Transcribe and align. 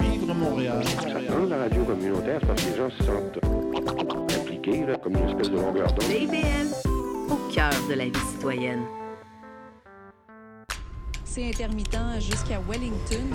Vivre 0.00 0.34
Montréal. 0.34 0.82
Dans 1.28 1.46
la 1.46 1.58
radio 1.58 1.84
communautaire, 1.84 2.38
c'est 2.40 2.46
parce 2.46 2.62
que 2.62 2.70
les 2.70 2.76
gens 2.76 2.90
se 2.90 3.04
sentent 3.04 4.38
impliqués, 4.40 4.86
là, 4.86 4.96
comme 4.96 5.16
une 5.16 5.28
espèce 5.28 5.50
de 5.50 5.56
longueur 5.56 5.92
d'onde. 5.92 6.02
CIBL, 6.02 6.68
au 7.30 7.52
cœur 7.52 7.70
de 7.88 7.94
la 7.94 8.04
vie 8.04 8.12
citoyenne. 8.32 8.82
C'est 11.24 11.48
intermittent 11.48 12.20
jusqu'à 12.20 12.60
Wellington. 12.68 13.26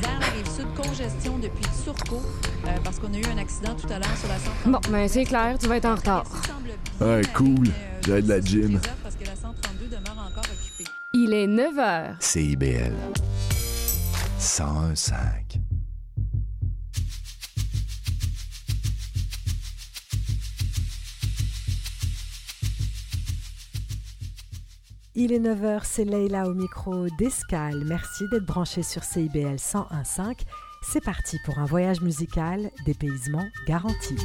Vers 0.00 0.20
la 0.20 0.26
rive 0.26 0.48
sud, 0.48 0.66
congestion 0.76 1.38
depuis 1.38 1.64
Turcot, 1.84 2.22
euh, 2.64 2.68
parce 2.84 2.98
qu'on 2.98 3.12
a 3.12 3.18
eu 3.18 3.24
un 3.34 3.38
accident 3.38 3.74
tout 3.74 3.92
à 3.92 3.98
l'heure 3.98 4.16
sur 4.16 4.28
la 4.28 4.38
132. 4.38 4.70
Bon, 4.70 4.80
ben 4.90 5.08
c'est 5.08 5.24
clair, 5.24 5.58
tu 5.58 5.66
vas 5.66 5.76
être 5.76 5.86
en 5.86 5.96
retard. 5.96 6.24
Ouais, 7.00 7.22
cool. 7.34 7.66
J'ai 8.06 8.22
de 8.22 8.28
la 8.28 8.40
gym. 8.40 8.80
Parce 9.02 9.16
que 9.16 9.24
la 9.24 9.36
132 9.36 9.86
demeure 9.86 10.26
encore 10.30 10.44
occupée. 10.44 10.90
Il 11.12 11.34
est 11.34 11.46
9 11.46 11.74
h. 11.74 12.14
CIBL 12.20 12.94
101.5. 14.40 15.60
Il 25.14 25.34
est 25.34 25.38
9h, 25.38 25.80
c'est 25.84 26.06
Leïla 26.06 26.48
au 26.48 26.54
micro 26.54 27.06
d'Escale. 27.18 27.84
Merci 27.84 28.24
d'être 28.30 28.46
branché 28.46 28.82
sur 28.82 29.04
CIBL 29.04 29.56
101.5. 29.56 30.38
C'est 30.90 31.04
parti 31.04 31.36
pour 31.44 31.58
un 31.58 31.66
voyage 31.66 32.00
musical, 32.00 32.70
dépaysement 32.86 33.44
garanti. 33.68 34.16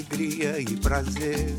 Alegria 0.00 0.58
e 0.58 0.76
prazer, 0.78 1.54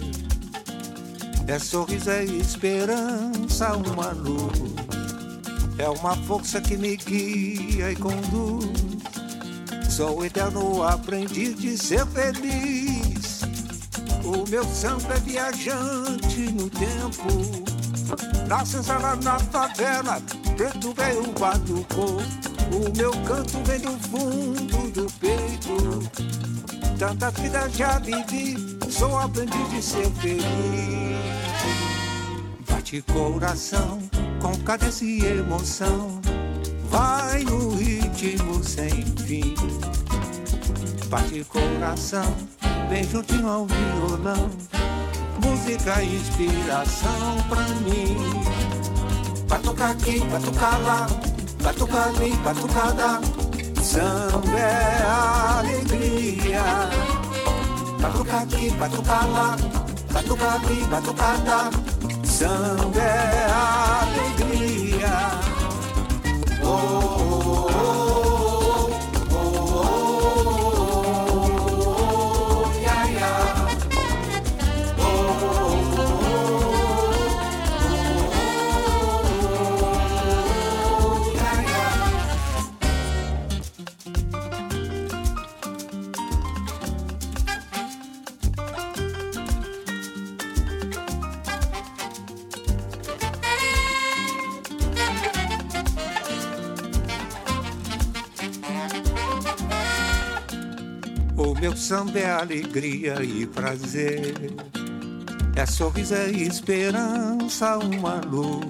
é 1.47 1.59
sorriso, 1.59 2.09
é 2.09 2.23
esperança, 2.23 3.73
uma 3.73 4.09
luz, 4.11 4.59
é 5.78 5.88
uma 5.88 6.16
força 6.25 6.59
que 6.59 6.75
me 6.75 6.97
guia 6.97 7.92
e 7.92 7.95
conduz. 7.95 8.81
Sou 9.89 10.19
o 10.19 10.25
eterno 10.25 10.81
aprendiz 10.84 11.56
de 11.59 11.78
ser 11.78 12.06
feliz. 12.08 13.42
O 14.23 14.50
meu 14.50 14.64
samba 14.64 15.14
é 15.14 15.19
viajante 15.19 16.52
no 16.53 16.69
tempo. 16.69 17.28
Na 18.47 18.66
senzala, 18.66 19.16
na 19.18 19.38
favela, 19.38 20.19
preto 20.56 20.94
veio 20.94 21.31
batucou. 21.34 22.18
O 22.72 22.97
meu 22.97 23.12
canto 23.24 23.59
vem 23.66 23.80
do 23.80 24.00
fundo 24.09 24.91
do 24.91 25.12
peito. 25.19 26.41
Tanta 27.01 27.31
vida 27.31 27.67
já 27.67 27.97
vivi, 27.97 28.56
sou 28.88 29.17
aprendiz 29.17 29.72
de 29.72 29.81
ser 29.81 30.07
feliz. 30.22 30.45
Bate 32.69 33.01
coração 33.01 33.97
com 34.39 34.56
cadência 34.57 35.06
e 35.06 35.25
emoção. 35.25 36.22
Vai 36.91 37.44
no 37.44 37.75
ritmo 37.75 38.63
sem 38.63 39.03
fim. 39.25 39.56
Bate 41.07 41.44
coração, 41.45 42.35
bem 42.88 43.03
juntinho 43.03 43.50
ao 43.50 43.66
violão. 43.66 44.51
Música 45.44 46.03
e 46.03 46.18
inspiração 46.18 47.44
pra 47.50 47.68
mim. 47.79 48.16
Vai 49.47 49.59
tocar 49.59 49.89
aqui, 49.89 50.19
vai 50.19 50.39
tocar 50.39 50.78
lá, 50.78 51.07
vai 51.62 51.73
tocar 51.73 52.09
ali, 52.09 52.29
vai 52.44 52.53
tocar 52.53 52.95
lá 52.95 53.41
samba 53.91 54.57
é 54.57 55.03
alegria. 55.59 56.63
Batuca 58.00 58.38
aqui, 58.38 58.69
batuca 58.72 59.25
lá, 59.25 59.57
batuca. 60.13 61.69
Samba 62.24 63.01
é 63.01 63.47
alegria. 64.07 65.13
oh. 66.63 66.68
oh, 66.68 67.68
oh. 67.69 67.97
oh. 67.97 68.00
Meu 101.72 101.78
samba 101.78 102.20
é 102.20 102.30
alegria 102.30 103.24
e 103.24 103.48
prazer. 103.48 104.36
É 105.56 105.66
sorriso, 105.66 106.14
é 106.14 106.30
esperança, 106.30 107.78
uma 107.78 108.20
luz. 108.26 108.66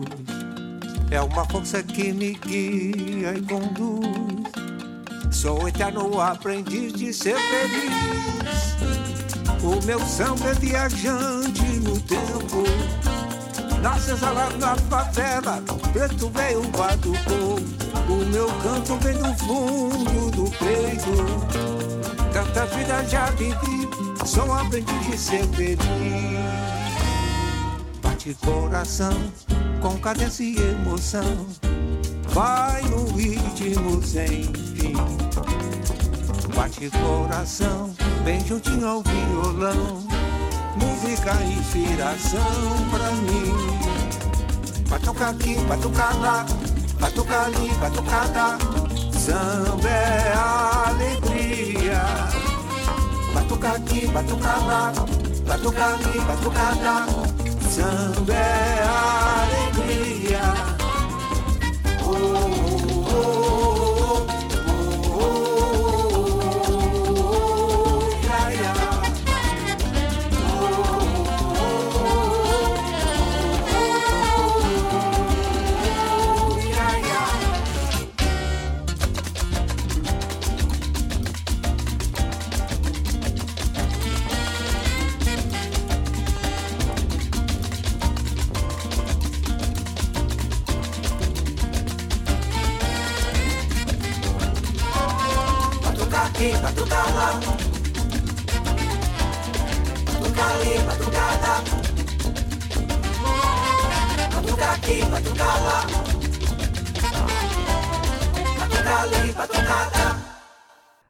É 1.09 1.19
uma 1.19 1.43
força 1.49 1.81
que 1.81 2.13
me 2.13 2.35
guia 2.35 3.33
e 3.33 3.41
conduz. 3.41 4.05
Sou 5.31 5.67
eterno 5.67 6.21
aprendiz 6.21 6.93
de 6.93 7.11
ser 7.11 7.37
feliz. 7.37 8.75
O 9.63 9.83
meu 9.83 9.99
samba 10.01 10.49
é 10.49 10.53
viajante 10.53 11.63
no 11.81 11.99
tempo. 12.01 12.63
Nasce 13.81 14.11
lá 14.23 14.47
na 14.59 14.75
favela, 14.75 15.59
preto 15.91 16.29
veio 16.29 16.61
batucou. 16.67 17.57
O 18.07 18.25
meu 18.27 18.47
canto 18.61 18.95
vem 18.97 19.17
do 19.17 19.33
fundo 19.39 20.29
do 20.29 20.51
peito. 20.59 21.90
Tanta 22.33 22.65
vida 22.67 23.03
já 23.09 23.25
vivi, 23.31 23.89
sou 24.25 24.53
aprendiz 24.53 25.05
de 25.05 25.17
ser 25.17 25.45
feliz. 25.49 25.79
Bate 28.01 28.33
coração 28.45 29.11
com 29.81 29.97
cadência 29.97 30.43
e 30.43 30.57
emoção. 30.57 31.45
Vai 32.29 32.81
no 32.83 33.05
ritmo 33.17 34.01
sem 34.01 34.43
fim. 34.53 34.93
Bate 36.55 36.89
coração 36.89 37.93
bem 38.23 38.39
juntinho 38.47 38.87
ao 38.87 39.03
violão. 39.03 40.01
Música, 40.77 41.33
inspiração 41.43 42.39
pra 42.89 43.11
mim. 43.11 43.51
Vai 44.85 44.99
tocar 44.99 45.29
aqui, 45.31 45.55
vai 45.67 45.77
tocar 45.77 46.15
lá, 46.21 46.45
vai 46.97 47.11
tocar 47.11 47.45
ali, 47.45 47.69
vai 47.79 47.91
tocar 47.91 48.29
lá. 48.33 48.57
Samba 49.11 49.89
é 49.89 50.33
alegria 50.87 51.30
dia. 51.55 52.01
Batuca 53.33 53.69
aqui, 53.71 54.07
batuca 54.07 54.55
lá, 54.67 54.93
batuca 55.47 55.85
ali, 55.85 56.19
batuca 56.19 56.75
lá. 56.83 57.07
Samba 57.69 58.33
é 58.33 58.83
alegria. 58.83 59.80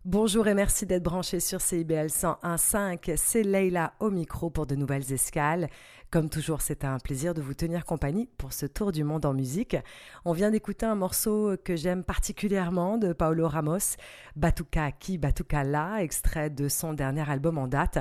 Bonjour 0.05 0.47
et 0.47 0.53
merci 0.53 0.85
d'être 0.85 1.03
branché 1.03 1.39
sur 1.39 1.61
CIBL 1.61 2.07
101.5. 2.07 3.13
C'est 3.15 3.43
Leila 3.43 3.93
au 3.99 4.09
micro 4.09 4.49
pour 4.49 4.65
de 4.65 4.75
nouvelles 4.75 5.13
escales. 5.13 5.69
Comme 6.11 6.29
toujours, 6.29 6.59
c'est 6.59 6.83
un 6.83 6.99
plaisir 6.99 7.33
de 7.33 7.41
vous 7.41 7.53
tenir 7.53 7.85
compagnie 7.85 8.27
pour 8.37 8.51
ce 8.51 8.65
tour 8.65 8.91
du 8.91 9.05
monde 9.05 9.25
en 9.25 9.33
musique. 9.33 9.77
On 10.25 10.33
vient 10.33 10.51
d'écouter 10.51 10.85
un 10.85 10.95
morceau 10.95 11.55
que 11.63 11.77
j'aime 11.77 12.03
particulièrement 12.03 12.97
de 12.97 13.13
Paolo 13.13 13.47
Ramos, 13.47 13.95
Batuca 14.35 14.91
qui 14.91 15.17
Batuca 15.17 15.63
là, 15.63 15.99
extrait 15.99 16.49
de 16.49 16.67
son 16.67 16.91
dernier 16.91 17.29
album 17.29 17.57
en 17.57 17.67
date. 17.69 17.99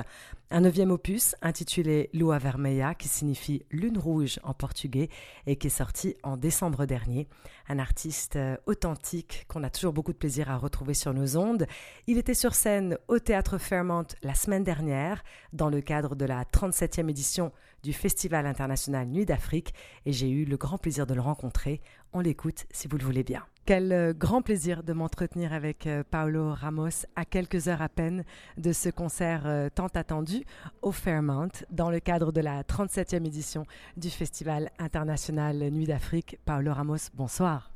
Un 0.53 0.59
neuvième 0.59 0.91
opus 0.91 1.37
intitulé 1.41 2.09
Lua 2.11 2.37
Vermelha, 2.37 2.95
qui 2.95 3.07
signifie 3.07 3.63
lune 3.71 3.97
rouge 3.97 4.41
en 4.43 4.53
portugais 4.53 5.07
et 5.47 5.55
qui 5.55 5.67
est 5.67 5.69
sorti 5.69 6.17
en 6.23 6.35
décembre 6.35 6.85
dernier. 6.85 7.29
Un 7.69 7.79
artiste 7.79 8.35
euh, 8.35 8.57
authentique 8.65 9.45
qu'on 9.47 9.63
a 9.63 9.69
toujours 9.69 9.93
beaucoup 9.93 10.11
de 10.11 10.17
plaisir 10.17 10.51
à 10.51 10.57
retrouver 10.57 10.93
sur 10.93 11.13
nos 11.13 11.37
ondes. 11.37 11.65
Il 12.07 12.17
était 12.17 12.33
sur 12.33 12.55
scène 12.55 12.97
au 13.07 13.19
théâtre 13.19 13.57
Fairmont 13.57 14.07
la 14.21 14.33
semaine 14.33 14.65
dernière 14.65 15.23
dans 15.53 15.69
le 15.69 15.79
cadre 15.79 16.17
de 16.17 16.25
la 16.25 16.43
37e 16.43 17.09
édition 17.09 17.53
du 17.83 17.93
Festival 17.93 18.45
international 18.45 19.07
Nuit 19.07 19.25
d'Afrique 19.25 19.73
et 20.05 20.13
j'ai 20.13 20.29
eu 20.29 20.45
le 20.45 20.57
grand 20.57 20.77
plaisir 20.77 21.05
de 21.05 21.13
le 21.13 21.21
rencontrer. 21.21 21.81
On 22.13 22.19
l'écoute 22.19 22.65
si 22.71 22.87
vous 22.87 22.97
le 22.97 23.03
voulez 23.03 23.23
bien. 23.23 23.43
Quel 23.65 23.91
euh, 23.93 24.13
grand 24.13 24.41
plaisir 24.41 24.83
de 24.83 24.91
m'entretenir 24.91 25.53
avec 25.53 25.85
euh, 25.85 26.03
Paolo 26.09 26.53
Ramos 26.53 27.05
à 27.15 27.25
quelques 27.25 27.67
heures 27.67 27.81
à 27.81 27.89
peine 27.89 28.23
de 28.57 28.73
ce 28.73 28.89
concert 28.89 29.43
euh, 29.45 29.69
tant 29.73 29.87
attendu 29.87 30.43
au 30.81 30.91
Fairmount 30.91 31.51
dans 31.69 31.91
le 31.91 31.99
cadre 31.99 32.31
de 32.31 32.41
la 32.41 32.63
37e 32.63 33.25
édition 33.25 33.65
du 33.97 34.09
Festival 34.09 34.71
international 34.79 35.69
Nuit 35.69 35.85
d'Afrique. 35.85 36.39
Paolo 36.43 36.73
Ramos, 36.73 37.09
bonsoir. 37.13 37.71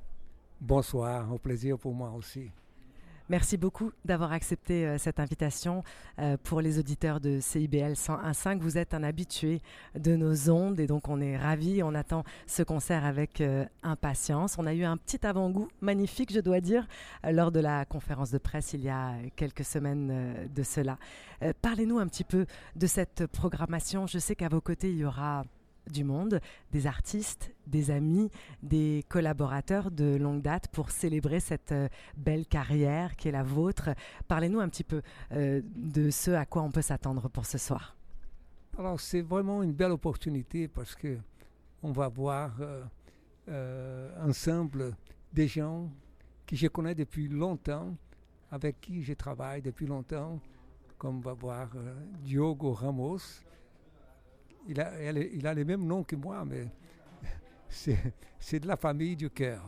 Bonsoir, 0.59 1.31
au 1.31 1.37
plaisir 1.37 1.77
pour 1.77 1.93
moi 1.93 2.11
aussi. 2.11 2.51
Merci 3.27 3.57
beaucoup 3.57 3.91
d'avoir 4.05 4.31
accepté 4.33 4.85
euh, 4.85 4.99
cette 4.99 5.19
invitation. 5.19 5.83
Euh, 6.19 6.37
pour 6.43 6.61
les 6.61 6.77
auditeurs 6.77 7.19
de 7.19 7.39
CIBL 7.39 7.93
101.5, 7.93 8.59
vous 8.59 8.77
êtes 8.77 8.93
un 8.93 9.01
habitué 9.01 9.61
de 9.97 10.15
nos 10.15 10.51
ondes 10.51 10.79
et 10.79 10.85
donc 10.85 11.09
on 11.09 11.19
est 11.19 11.35
ravis. 11.35 11.81
On 11.81 11.95
attend 11.95 12.23
ce 12.45 12.61
concert 12.61 13.03
avec 13.03 13.41
euh, 13.41 13.65
impatience. 13.81 14.57
On 14.59 14.67
a 14.67 14.75
eu 14.75 14.83
un 14.83 14.97
petit 14.97 15.25
avant-goût 15.25 15.69
magnifique, 15.81 16.31
je 16.31 16.39
dois 16.39 16.61
dire, 16.61 16.87
lors 17.23 17.51
de 17.51 17.59
la 17.59 17.85
conférence 17.85 18.29
de 18.29 18.37
presse 18.37 18.73
il 18.73 18.83
y 18.83 18.89
a 18.89 19.15
quelques 19.35 19.65
semaines 19.65 20.47
de 20.53 20.63
cela. 20.63 20.97
Parlez-nous 21.61 21.97
un 21.97 22.07
petit 22.07 22.23
peu 22.23 22.45
de 22.75 22.87
cette 22.87 23.25
programmation. 23.25 24.05
Je 24.05 24.19
sais 24.19 24.35
qu'à 24.35 24.49
vos 24.49 24.61
côtés, 24.61 24.91
il 24.91 24.97
y 24.97 25.05
aura 25.05 25.45
du 25.89 26.03
monde, 26.03 26.39
des 26.71 26.87
artistes, 26.87 27.53
des 27.67 27.91
amis, 27.91 28.29
des 28.63 29.03
collaborateurs 29.09 29.91
de 29.91 30.15
longue 30.15 30.41
date 30.41 30.67
pour 30.69 30.91
célébrer 30.91 31.39
cette 31.39 31.71
euh, 31.71 31.87
belle 32.17 32.45
carrière 32.45 33.15
qui 33.15 33.27
est 33.27 33.31
la 33.31 33.43
vôtre. 33.43 33.89
Parlez-nous 34.27 34.59
un 34.59 34.69
petit 34.69 34.83
peu 34.83 35.01
euh, 35.31 35.61
de 35.75 36.09
ce 36.09 36.31
à 36.31 36.45
quoi 36.45 36.61
on 36.63 36.71
peut 36.71 36.81
s'attendre 36.81 37.29
pour 37.29 37.45
ce 37.45 37.57
soir. 37.57 37.95
Alors 38.77 38.99
c'est 38.99 39.21
vraiment 39.21 39.63
une 39.63 39.73
belle 39.73 39.91
opportunité 39.91 40.67
parce 40.67 40.95
que 40.95 41.17
on 41.81 41.91
va 41.91 42.07
voir 42.07 42.57
euh, 43.47 44.27
ensemble 44.27 44.95
des 45.31 45.47
gens 45.47 45.89
que 46.47 46.55
je 46.55 46.67
connais 46.67 46.95
depuis 46.95 47.27
longtemps, 47.27 47.95
avec 48.51 48.81
qui 48.81 49.03
je 49.03 49.13
travaille 49.13 49.61
depuis 49.61 49.85
longtemps, 49.85 50.39
comme 50.97 51.17
on 51.17 51.21
va 51.21 51.33
voir 51.33 51.69
Diogo 52.23 52.73
Ramos, 52.73 53.19
il 54.67 54.81
a, 54.81 55.11
il 55.11 55.45
a 55.47 55.53
les 55.53 55.63
mêmes 55.63 55.85
noms 55.85 56.03
que 56.03 56.15
moi, 56.15 56.43
mais 56.45 56.67
c'est 58.39 58.59
de 58.59 58.67
la 58.67 58.77
famille 58.77 59.15
du 59.15 59.29
cœur. 59.29 59.63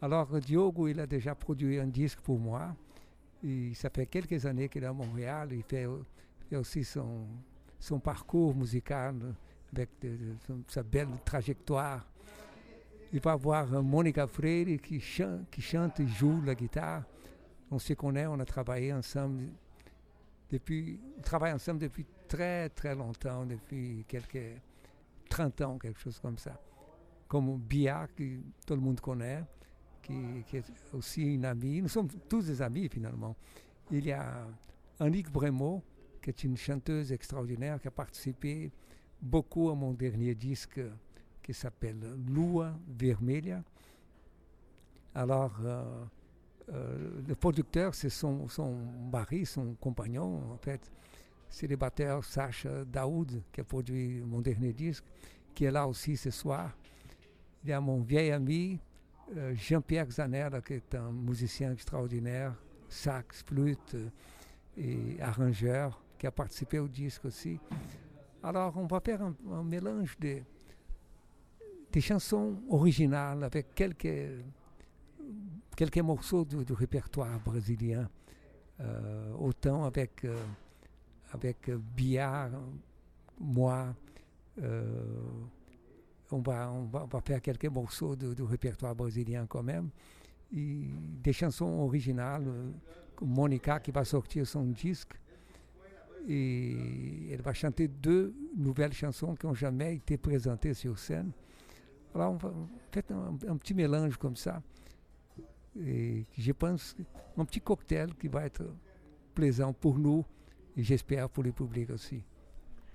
Alors 0.00 0.38
Diogo, 0.40 0.88
il 0.88 0.98
a 0.98 1.06
déjà 1.06 1.34
produit 1.34 1.78
un 1.78 1.86
disque 1.86 2.20
pour 2.20 2.38
moi. 2.38 2.74
Et 3.44 3.72
ça 3.74 3.90
fait 3.90 4.06
quelques 4.06 4.44
années 4.46 4.68
qu'il 4.68 4.82
est 4.82 4.86
à 4.86 4.92
Montréal. 4.92 5.50
Il 5.52 5.62
fait, 5.62 5.86
aussi 6.56 6.84
son, 6.84 7.26
son, 7.78 7.98
parcours 7.98 8.54
musical 8.54 9.34
avec 9.72 9.90
sa 10.68 10.82
belle 10.82 11.08
trajectoire. 11.24 12.04
Il 13.12 13.20
va 13.20 13.36
voir 13.36 13.66
Monica 13.82 14.26
Freire 14.26 14.80
qui 14.82 15.00
chante, 15.00 15.50
qui 15.50 15.60
chante 15.60 16.00
et 16.00 16.06
joue 16.06 16.40
la 16.42 16.54
guitare. 16.54 17.04
On 17.70 17.78
se 17.78 17.92
connaît, 17.94 18.26
on 18.26 18.38
a 18.40 18.44
travaillé 18.44 18.92
ensemble 18.92 19.44
depuis, 20.50 21.00
travaille 21.22 21.52
ensemble 21.52 21.80
depuis 21.80 22.06
très 22.32 22.70
très 22.70 22.94
longtemps, 22.94 23.44
depuis 23.44 24.06
quelques 24.08 24.56
30 25.28 25.60
ans, 25.60 25.78
quelque 25.78 26.00
chose 26.00 26.18
comme 26.18 26.38
ça. 26.38 26.58
Comme 27.28 27.58
Bia, 27.58 28.06
que 28.16 28.38
tout 28.66 28.74
le 28.74 28.80
monde 28.80 29.00
connaît, 29.00 29.44
qui, 30.02 30.14
est 30.54 30.64
aussi 30.94 31.34
une 31.34 31.44
amie. 31.44 31.82
Nous 31.82 31.88
sommes 31.88 32.08
tous 32.28 32.46
des 32.46 32.62
amis 32.62 32.88
finalement. 32.88 33.36
Il 33.90 34.06
y 34.06 34.12
a 34.12 34.46
Annick 34.98 35.30
Bremo, 35.30 35.82
qui 36.22 36.30
est 36.30 36.44
une 36.44 36.56
chanteuse 36.56 37.12
extraordinaire, 37.12 37.78
qui 37.80 37.88
a 37.88 37.90
participé 37.90 38.72
beaucoup 39.20 39.68
à 39.68 39.74
mon 39.74 39.92
dernier 39.92 40.34
disque 40.34 40.80
qui 41.42 41.52
s'appelle 41.52 42.00
Lua 42.26 42.74
Vermelha. 42.88 43.62
Alors, 45.14 45.54
euh, 45.62 46.04
euh, 46.72 47.20
le 47.28 47.34
producteur, 47.34 47.94
c'est 47.94 48.08
son, 48.08 48.48
son 48.48 48.74
mari, 49.12 49.44
son 49.44 49.74
compagnon, 49.74 50.50
en 50.50 50.56
fait 50.56 50.90
batteur 51.78 52.24
Sacha 52.24 52.84
Daoud 52.84 53.42
qui 53.52 53.60
a 53.60 53.64
produit 53.64 54.20
mon 54.20 54.40
dernier 54.40 54.72
disque, 54.72 55.04
qui 55.54 55.64
est 55.64 55.70
là 55.70 55.86
aussi 55.86 56.16
ce 56.16 56.30
soir. 56.30 56.76
Il 57.62 57.70
y 57.70 57.72
a 57.72 57.80
mon 57.80 58.00
vieil 58.00 58.32
ami 58.32 58.80
euh, 59.36 59.54
Jean-Pierre 59.54 60.10
Zanella, 60.10 60.60
qui 60.60 60.74
est 60.74 60.94
un 60.94 61.10
musicien 61.10 61.72
extraordinaire, 61.72 62.54
sax, 62.88 63.42
flûte 63.44 63.94
euh, 63.94 64.08
et 64.76 65.20
arrangeur, 65.20 66.02
qui 66.18 66.26
a 66.26 66.30
participé 66.30 66.78
au 66.78 66.88
disque 66.88 67.24
aussi. 67.24 67.58
Alors, 68.42 68.76
on 68.76 68.86
va 68.86 69.00
faire 69.00 69.22
un, 69.22 69.62
mélange 69.62 70.18
de, 70.18 70.42
des 71.92 72.00
chansons 72.00 72.60
originales 72.68 73.44
avec 73.44 73.74
quelques, 73.74 74.42
quelques 75.76 75.98
morceaux 75.98 76.44
du, 76.44 76.72
répertoire 76.72 77.38
brésilien, 77.40 78.08
euh, 78.80 79.32
autant 79.34 79.84
avec 79.84 80.26
avec 81.32 81.70
Billard, 81.96 82.50
moi, 83.40 83.94
euh, 84.60 85.04
on, 86.30 86.40
va, 86.40 87.20
faire 87.24 87.40
quelques 87.40 87.66
morceaux 87.66 88.16
du 88.16 88.42
répertoire 88.42 88.94
brésilien 88.94 89.46
quand 89.46 89.62
même. 89.62 89.90
Des 90.50 91.32
chansons 91.32 91.80
originales, 91.80 92.44
comme 93.16 93.30
Monica 93.30 93.80
qui 93.80 93.90
va 93.90 94.04
sortir 94.04 94.46
son 94.46 94.64
disque. 94.64 95.14
Et 96.28 97.32
elle 97.32 97.42
va 97.42 97.52
chanter 97.52 97.88
deux 97.88 98.32
nouvelles 98.56 98.92
chansons 98.92 99.34
qui 99.34 99.46
n'ont 99.46 99.54
jamais 99.54 99.96
été 99.96 100.16
présentées 100.16 100.74
sur 100.74 100.98
scène. 100.98 101.32
Alors 102.14 102.32
on 102.32 102.36
va 102.36 102.52
faire 102.92 103.02
un, 103.48 103.56
petit 103.56 103.74
mélange 103.74 104.16
comme 104.18 104.36
ça. 104.36 104.62
Et 105.80 106.24
je 106.36 106.52
pense 106.52 106.94
un 107.36 107.44
petit 107.44 107.60
cocktail 107.60 108.14
qui 108.14 108.28
va 108.28 108.44
être 108.44 108.62
plaisant 109.34 109.72
pour 109.72 109.98
nous 109.98 110.24
et 110.76 110.82
j'espère 110.82 111.28
pour 111.28 111.42
le 111.42 111.52
public 111.52 111.90
aussi. 111.90 112.22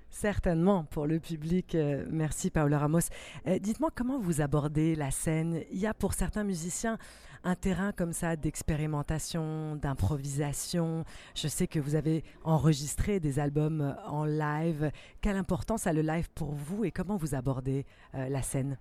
Certainement 0.09 0.85
pour 0.85 1.05
le 1.05 1.19
public. 1.19 1.75
Euh, 1.75 2.05
merci 2.09 2.49
Paolo 2.49 2.77
Ramos. 2.77 2.99
Euh, 3.45 3.59
dites-moi 3.59 3.89
comment 3.93 4.19
vous 4.19 4.41
abordez 4.41 4.95
la 4.95 5.11
scène. 5.11 5.61
Il 5.71 5.77
y 5.77 5.85
a 5.85 5.93
pour 5.93 6.13
certains 6.13 6.43
musiciens 6.43 6.97
un 7.43 7.55
terrain 7.55 7.91
comme 7.91 8.13
ça 8.13 8.35
d'expérimentation, 8.35 9.75
d'improvisation. 9.75 11.03
Je 11.35 11.47
sais 11.47 11.67
que 11.67 11.79
vous 11.79 11.95
avez 11.95 12.23
enregistré 12.43 13.19
des 13.19 13.37
albums 13.37 13.81
euh, 13.81 14.07
en 14.07 14.25
live. 14.25 14.91
Quelle 15.21 15.35
importance 15.35 15.87
a 15.87 15.93
le 15.93 16.01
live 16.01 16.29
pour 16.33 16.53
vous 16.53 16.83
et 16.85 16.91
comment 16.91 17.17
vous 17.17 17.35
abordez 17.35 17.85
la 18.13 18.41
scène? 18.41 18.77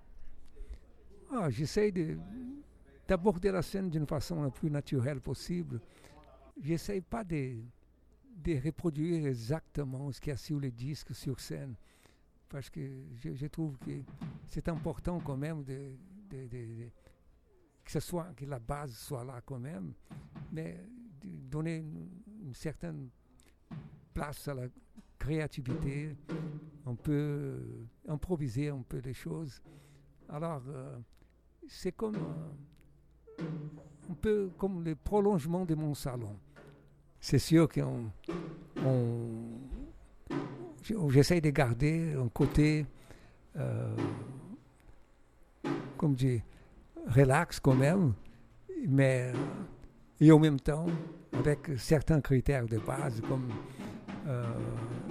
Ah, 1.32 1.50
J'essaie 1.50 1.92
d'aborder 3.08 3.50
la 3.50 3.62
scène 3.62 3.90
d'une 3.90 4.06
façon 4.06 4.42
la 4.42 4.50
plus 4.50 4.70
naturelle 4.70 5.20
possible. 5.20 5.80
J'essaie 6.62 7.00
pas 7.00 7.24
de 7.24 7.56
de 8.36 8.60
reproduire 8.62 9.26
exactement 9.26 10.12
ce 10.12 10.20
qu'il 10.20 10.30
y 10.30 10.34
a 10.34 10.36
sur 10.36 10.60
le 10.60 10.70
disque, 10.70 11.14
sur 11.14 11.40
scène. 11.40 11.74
Parce 12.48 12.70
que 12.70 12.80
je, 13.14 13.46
trouve 13.46 13.76
que 13.78 14.02
c'est 14.46 14.68
important 14.68 15.20
quand 15.20 15.36
même 15.36 15.64
que, 15.64 15.96
ce 17.86 18.00
soit, 18.00 18.32
que 18.36 18.44
la 18.44 18.60
base 18.60 18.92
soit 18.92 19.24
là 19.24 19.40
quand 19.44 19.58
même, 19.58 19.92
mais 20.52 20.78
donner 21.24 21.78
une, 21.78 22.54
certaine 22.54 23.08
place 24.14 24.46
à 24.48 24.54
la 24.54 24.68
créativité. 25.18 26.16
On 26.84 26.94
peut 26.94 27.86
improviser 28.06 28.68
un 28.68 28.82
peu 28.82 28.98
les 28.98 29.14
choses. 29.14 29.60
Alors, 30.28 30.62
euh, 30.68 30.98
c'est 31.66 31.92
comme 31.92 32.16
un 34.08 34.14
peu 34.14 34.50
comme 34.56 34.84
le 34.84 34.94
prolongement 34.94 35.64
de 35.64 35.74
mon 35.74 35.94
salon 35.94 36.38
c'est 37.26 37.40
sûr 37.40 37.68
qu'on 37.68 38.04
on, 38.84 39.26
j'essaie 41.08 41.40
de 41.40 41.50
garder 41.50 42.14
un 42.14 42.28
côté, 42.28 42.86
euh, 43.56 43.96
comme 45.96 46.14
dit, 46.14 46.40
relax 47.08 47.58
quand 47.58 47.74
même, 47.74 48.12
mais 48.86 49.32
et 50.20 50.30
en 50.30 50.38
même 50.38 50.60
temps 50.60 50.86
avec 51.32 51.68
certains 51.78 52.20
critères 52.20 52.66
de 52.66 52.78
base 52.78 53.20
comme 53.28 53.48
euh, 54.28 54.44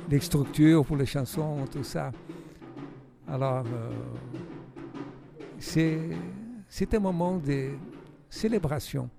les 0.10 0.22
structures 0.22 0.86
pour 0.86 0.96
les 0.96 1.06
chansons, 1.06 1.66
tout 1.70 1.84
ça. 1.84 2.14
Alors, 3.28 3.66
euh, 3.68 3.92
c'est 6.70 6.94
un 6.94 7.00
moment 7.00 7.40
de 7.40 7.72
célébration. 8.30 9.10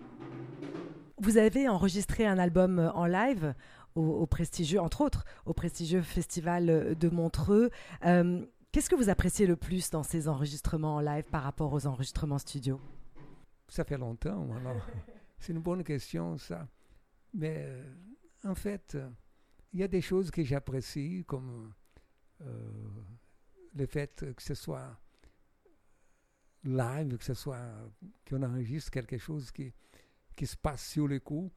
Vous 1.18 1.38
avez 1.38 1.66
enregistré 1.66 2.26
un 2.26 2.38
album 2.38 2.92
en 2.94 3.06
live 3.06 3.54
au, 3.94 4.26
prestigieux, 4.26 4.80
entre 4.80 5.00
autres, 5.00 5.24
au 5.46 5.54
prestigieux 5.54 6.02
festival 6.02 6.94
de 6.94 7.08
Montreux. 7.08 7.70
Euh, 8.04 8.44
qu'est-ce 8.70 8.90
que 8.90 8.96
vous 8.96 9.08
appréciez 9.08 9.46
le 9.46 9.56
plus 9.56 9.90
dans 9.90 10.02
ces 10.02 10.28
enregistrements 10.28 10.96
en 10.96 11.00
live 11.00 11.24
par 11.24 11.42
rapport 11.42 11.72
aux 11.72 11.86
enregistrements 11.86 12.36
studio? 12.36 12.78
Ça 13.68 13.84
fait 13.84 13.96
longtemps, 13.96 14.46
alors 14.56 14.86
c'est 15.38 15.54
une 15.54 15.62
bonne 15.62 15.82
question, 15.82 16.36
ça. 16.36 16.68
Mais 17.32 17.64
euh, 17.66 17.94
en 18.44 18.54
fait, 18.54 18.98
il 19.72 19.80
y 19.80 19.82
a 19.82 19.88
des 19.88 20.02
choses 20.02 20.30
que 20.30 20.44
j'apprécie, 20.44 21.24
comme 21.26 21.72
euh, 22.42 22.70
le 23.74 23.86
fait 23.86 24.26
que 24.36 24.42
ce 24.42 24.54
soit 24.54 25.00
live, 26.62 27.16
que 27.16 27.24
ce 27.24 27.34
soit 27.34 27.72
qu'on 28.28 28.42
enregistre 28.42 28.90
quelque 28.90 29.16
chose 29.16 29.50
qui, 29.50 29.72
qui 30.36 30.46
se 30.46 30.56
passe 30.56 30.86
sur 30.86 31.08
le 31.08 31.18
coup. 31.18 31.50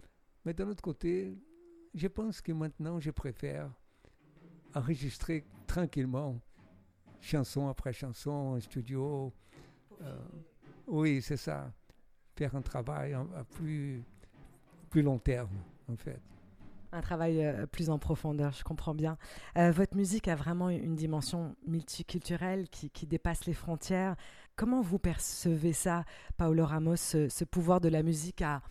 Mais 0.46 0.54
d'un 0.54 0.68
autre 0.70 0.82
côté, 0.82 1.38
je 1.94 2.08
pense 2.08 2.42
que 2.42 2.52
maintenant, 2.52 3.00
je 3.00 3.12
préfère 3.12 3.70
enregistrer 4.74 5.46
tranquillement, 5.68 6.40
chanson 7.20 7.68
après 7.68 7.94
chanson, 7.94 8.32
en 8.32 8.60
studio. 8.60 9.34
Euh, 10.02 10.18
oui, 10.88 11.22
c'est 11.22 11.38
ça. 11.38 11.72
Faire 12.36 12.56
un 12.56 12.62
travail 12.62 13.14
à, 13.14 13.44
plus, 13.44 14.02
plus 14.90 15.02
long 15.02 15.20
terme, 15.20 15.62
en 15.92 15.98
fait. 15.98 16.22
Un 16.92 17.02
travail 17.02 17.46
euh, 17.46 17.68
plus 17.68 17.90
en 17.90 18.00
profondeur, 18.00 18.52
je 18.52 18.64
comprends 18.64 18.96
bien. 18.96 19.18
Euh, 19.58 19.72
votre 19.72 19.96
musique 19.96 20.28
a 20.28 20.36
vraiment 20.36 20.70
une 20.70 20.96
dimension 20.96 21.56
multiculturelle 21.68 22.68
qui, 22.70 23.06
dépasse 23.06 23.46
les 23.46 23.54
frontières. 23.54 24.16
Comment 24.56 24.82
vous 24.82 24.98
percevez 24.98 25.74
ça, 25.74 26.04
Paolo 26.38 26.66
Ramos, 26.66 26.96
ce, 26.96 27.44
pouvoir 27.44 27.80
de 27.80 27.90
la 27.90 28.02
musique 28.02 28.42
à, 28.42 28.62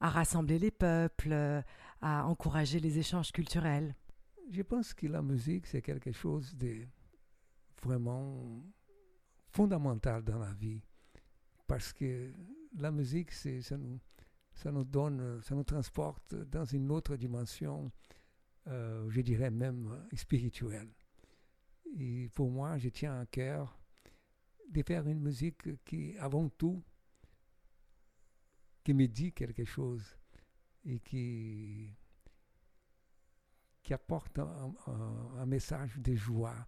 rassembler 0.00 0.58
les 0.58 0.70
peuples, 0.70 1.62
à 2.02 2.26
encourager 2.26 2.78
les 2.78 2.98
échanges 2.98 3.32
culturels? 3.32 3.94
Je 4.50 4.62
pense 4.62 4.92
que 4.92 5.06
la 5.06 5.22
musique, 5.22 5.66
c'est 5.66 5.82
quelque 5.82 6.12
chose 6.12 6.54
de 6.54 6.86
vraiment 7.82 8.62
fondamental 9.48 10.22
dans 10.22 10.38
la 10.38 10.52
vie. 10.52 10.82
Parce 11.66 11.92
que 11.92 12.32
la 12.78 12.90
musique, 12.90 13.32
nous, 13.72 13.98
ça 14.56 14.72
nous 14.72 14.84
donne, 14.84 15.40
ça 15.42 15.54
nous 15.54 15.64
transporte 15.64 16.34
dans 16.34 16.64
une 16.64 16.90
autre 16.90 17.16
dimension, 17.16 17.92
euh, 18.66 19.08
je 19.10 19.20
dirais 19.20 19.50
même 19.50 20.06
spirituelle. 20.14 20.88
Et 21.98 22.30
pour 22.30 22.50
moi, 22.50 22.78
je 22.78 22.88
tiens 22.88 23.20
à 23.20 23.26
cœur 23.26 23.78
de 24.70 24.82
faire 24.82 25.06
une 25.06 25.20
musique 25.20 25.84
qui, 25.84 26.16
avant 26.18 26.48
tout, 26.48 26.82
qui 28.82 28.94
me 28.94 29.06
dit 29.06 29.32
quelque 29.32 29.64
chose 29.64 30.16
et 30.84 31.00
qui, 31.00 31.94
qui 33.82 33.92
apporte 33.92 34.38
un, 34.38 35.46
message 35.46 35.98
de 35.98 36.14
joie, 36.14 36.66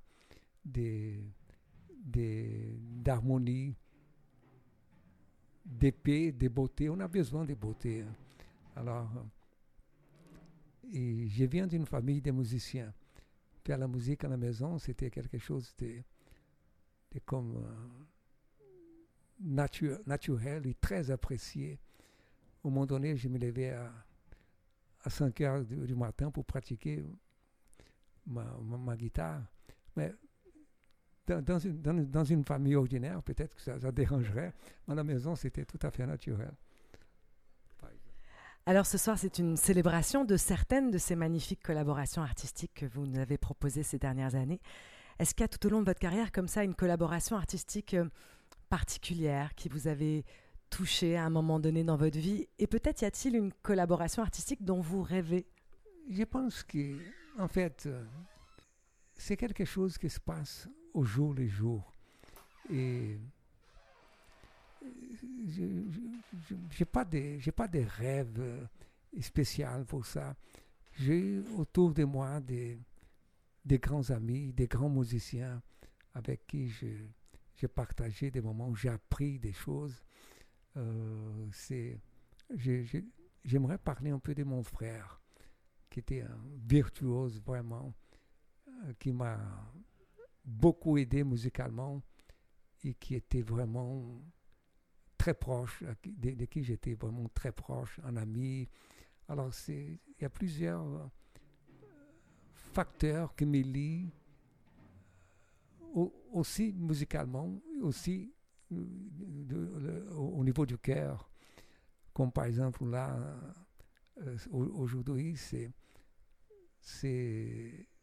d'harmonie, 2.04 3.70
de, 3.70 3.76
paix, 5.90 6.32
de 6.32 6.48
beauté. 6.48 6.88
On 6.88 6.98
a 7.00 7.08
besoin 7.08 7.44
de 7.44 7.54
beauté. 7.54 8.04
Alors, 8.76 9.10
et 10.92 11.28
je 11.28 11.44
viens 11.44 11.66
d'une 11.66 11.86
famille 11.86 12.20
de 12.20 12.30
musiciens. 12.30 12.92
Faire 13.64 13.78
la 13.78 13.88
musique 13.88 14.24
à 14.24 14.28
la 14.28 14.36
maison, 14.36 14.78
c'était 14.78 15.10
quelque 15.10 15.38
chose 15.38 15.74
de, 15.78 16.02
de 17.12 17.18
comme 17.24 17.64
euh, 19.40 19.98
naturel 20.06 20.66
et 20.66 20.74
très 20.74 21.10
apprécié. 21.10 21.78
Au 22.62 22.70
moment 22.70 22.86
donné, 22.86 23.16
je 23.16 23.28
me 23.28 23.38
levais 23.38 23.70
à 23.70 23.92
à 25.04 25.10
5 25.10 25.40
heures 25.40 25.64
du, 25.64 25.94
matin 25.94 26.30
pour 26.30 26.44
pratiquer 26.44 27.04
ma, 28.26 28.96
guitare. 28.96 29.42
Dans, 31.28 31.58
une, 31.58 32.06
dans, 32.10 32.24
une, 32.24 32.44
famille 32.44 32.74
ordinaire, 32.74 33.22
peut-être 33.22 33.54
que 33.54 33.60
ça, 33.60 33.78
ça, 33.78 33.92
dérangerait. 33.92 34.52
Mais 34.86 34.92
à 34.92 34.96
la 34.96 35.04
maison, 35.04 35.36
c'était 35.36 35.64
tout 35.64 35.78
à 35.82 35.90
fait 35.90 36.06
naturel. 36.06 36.52
Alors 38.68 38.84
ce 38.84 38.98
soir, 38.98 39.18
c'est 39.18 39.38
une 39.38 39.56
célébration 39.56 40.26
de 40.26 40.36
certaines 40.36 40.90
de 40.90 40.98
ces 40.98 41.16
magnifiques 41.16 41.62
collaborations 41.62 42.20
artistiques 42.20 42.74
que 42.74 42.84
vous 42.84 43.06
nous 43.06 43.18
avez 43.18 43.38
proposées 43.38 43.82
ces 43.82 43.98
dernières 43.98 44.34
années. 44.34 44.60
Est-ce 45.18 45.34
qu'il 45.34 45.42
y 45.42 45.44
a 45.46 45.48
tout 45.48 45.66
au 45.66 45.70
long 45.70 45.80
de 45.80 45.86
votre 45.86 45.98
carrière 45.98 46.30
comme 46.32 46.48
ça 46.48 46.64
une 46.64 46.74
collaboration 46.74 47.36
artistique 47.36 47.94
euh, 47.94 48.04
particulière 48.68 49.54
qui 49.54 49.70
vous 49.70 49.88
avait 49.88 50.22
touché 50.68 51.16
à 51.16 51.24
un 51.24 51.30
moment 51.30 51.58
donné 51.58 51.82
dans 51.82 51.96
votre 51.96 52.18
vie? 52.18 52.46
Et 52.58 52.66
peut-être 52.66 53.00
y 53.00 53.04
a-t-il 53.06 53.36
une 53.36 53.54
collaboration 53.54 54.22
artistique 54.22 54.62
dont 54.62 54.80
vous 54.80 55.02
rêvez? 55.02 55.46
Je 56.10 56.24
pense 56.24 56.62
que, 56.62 56.98
en 57.38 57.48
fait, 57.48 57.84
euh, 57.86 58.04
c'est 59.14 59.38
quelque 59.38 59.64
chose 59.64 59.96
qui 59.96 60.10
se 60.10 60.20
passe 60.20 60.68
au 60.98 61.04
jour 61.04 61.32
le 61.32 61.46
jour. 61.46 61.92
Et 62.70 63.18
je 64.82 65.62
n'ai 65.62 66.84
pas, 66.84 67.04
de, 67.04 67.50
pas 67.52 67.68
de 67.68 67.78
rêve 67.78 68.34
euh, 68.40 69.84
pour 69.86 70.04
ça. 70.04 70.36
J'ai 70.98 71.40
autour 71.56 71.94
de 71.94 72.02
moi 72.04 72.40
des, 72.40 72.80
des 73.64 73.78
grands 73.78 74.10
amis, 74.10 74.52
des 74.52 74.66
grands 74.66 74.90
musiciens 74.90 75.62
avec 76.14 76.46
qui 76.48 76.68
j'ai 76.68 77.68
partagé 77.68 78.32
des 78.32 78.40
moments 78.40 78.68
où 78.68 78.74
j'ai 78.74 78.88
appris 78.88 79.38
des 79.38 79.52
choses. 79.52 80.02
Euh, 80.76 81.46
j'aimerais 83.44 83.78
parler 83.78 84.10
un 84.10 84.18
peu 84.18 84.34
de 84.34 84.42
mon 84.42 84.64
frère, 84.64 85.20
qui 85.90 86.00
était 86.00 86.22
un 86.22 86.40
virtuose 86.66 87.40
vraiment, 87.40 87.94
euh, 88.66 88.92
qui 88.98 89.12
m'a 89.12 89.38
beaucoup 90.48 90.96
aidé 90.96 91.22
musicalement 91.24 92.02
et 92.82 92.94
qui 92.94 93.14
était 93.14 93.42
vraiment 93.42 94.22
très 95.18 95.34
proche, 95.34 95.84
de, 96.04 96.44
qui 96.46 96.62
j'étais 96.64 96.94
vraiment 96.94 97.28
très 97.34 97.52
proche, 97.52 98.00
un 98.04 98.16
ami. 98.16 98.68
Alors, 99.28 99.50
il 99.68 99.98
y 100.20 100.24
a 100.24 100.30
plusieurs 100.30 100.82
euh, 100.82 101.06
facteurs 102.54 103.34
qui 103.34 103.44
me 103.44 103.60
lient 103.60 104.10
aussi 106.32 106.72
musicalement, 106.72 107.60
aussi 107.82 108.32
de, 108.70 110.06
au, 110.14 110.44
niveau 110.44 110.64
du 110.64 110.78
cœur. 110.78 111.30
Comme 112.12 112.30
par 112.30 112.44
exemple 112.44 112.84
là, 112.86 113.18
euh, 114.22 114.36
aujourd'hui, 114.52 115.36
c'est, 115.36 115.70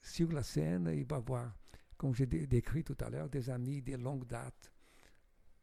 sur 0.02 0.32
la 0.32 0.44
scène, 0.44 0.92
il 0.94 1.06
va 1.06 1.20
voir, 1.20 1.56
comme 1.98 2.14
j'ai 2.14 2.25
décrit 2.25 2.84
tout 2.84 2.98
à 3.00 3.10
l'heure, 3.10 3.30
des 3.30 3.50
amis 3.50 3.82
de 3.82 3.96
longue 3.96 4.25
date, 4.25 4.72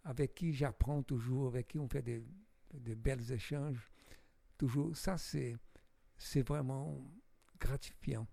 avec 0.05 0.35
qui 0.35 0.53
j'apprends 0.53 1.03
toujours, 1.03 1.49
avec 1.49 1.69
qui 1.69 1.79
on 1.79 1.89
fait 1.89 2.03
des, 2.03 2.25
des 2.73 2.95
belles 2.95 3.31
échanges. 3.33 3.91
Toujours, 4.59 4.97
ça 4.97 5.19
c'est, 5.19 5.57
c'est 6.17 6.43
vraiment 6.43 7.05
gratifiant. 7.59 8.27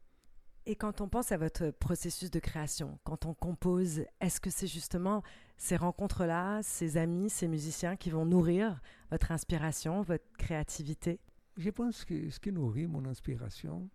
Et 0.65 0.75
quand 0.75 1.01
on 1.01 1.09
pense 1.09 1.31
à 1.31 1.37
votre 1.37 1.71
processus 1.71 2.29
de 2.29 2.39
création, 2.39 2.99
quand 3.03 3.25
on 3.25 3.33
compose, 3.33 4.03
est-ce 4.19 4.39
que 4.39 4.51
c'est 4.51 4.67
justement 4.67 5.23
ces 5.57 5.75
rencontres-là, 5.75 6.61
ces 6.61 6.97
amis, 6.97 7.29
ces 7.29 7.47
musiciens 7.47 7.95
qui 7.95 8.11
vont 8.11 8.25
nourrir 8.25 8.79
votre 9.09 9.31
inspiration, 9.31 10.01
votre 10.01 10.31
créativité? 10.37 11.19
Je 11.57 11.71
pense 11.71 12.05
que 12.05 12.29
ce 12.29 12.39
qui 12.39 12.51
nourrit 12.51 12.87
mon 12.87 13.05
inspiration, 13.05 13.89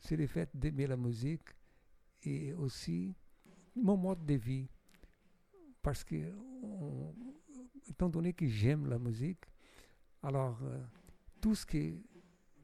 c'est 0.00 0.16
le 0.16 0.26
fait 0.26 0.50
d'aimer 0.54 0.86
la 0.86 0.96
musique 0.96 1.48
et 2.22 2.52
aussi 2.54 3.14
mon 3.74 3.96
mode 3.96 4.24
de 4.24 4.34
vie. 4.34 4.68
Parce 5.82 6.04
que, 6.04 6.16
étant 7.88 8.08
donné 8.08 8.32
que 8.32 8.46
j'aime 8.46 8.86
la 8.86 8.98
musique, 8.98 9.44
alors 10.22 10.58
euh, 10.62 10.82
tout 11.40 11.54
ce 11.54 11.64
que 11.64 11.94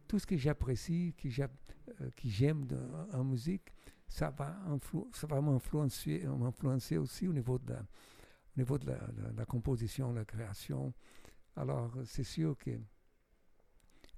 tout 0.06 0.18
ce 0.18 0.26
que 0.26 0.36
j'apprécie, 0.36 1.14
que 1.16 1.28
j'aime 1.28 2.68
euh, 2.72 3.06
en 3.12 3.24
musique, 3.24 3.72
ça 4.06 4.30
va, 4.30 4.56
va 5.22 5.40
m'influencer, 5.40 6.98
aussi 6.98 7.26
au 7.26 7.32
niveau 7.32 7.58
de, 7.58 7.72
la, 7.72 7.80
au 7.80 8.58
niveau 8.60 8.78
de 8.78 8.92
la, 9.36 9.44
composition, 9.46 10.12
la 10.12 10.24
création. 10.24 10.92
Alors, 11.56 11.96
c'est 12.04 12.22
sûr 12.22 12.56
que 12.58 12.78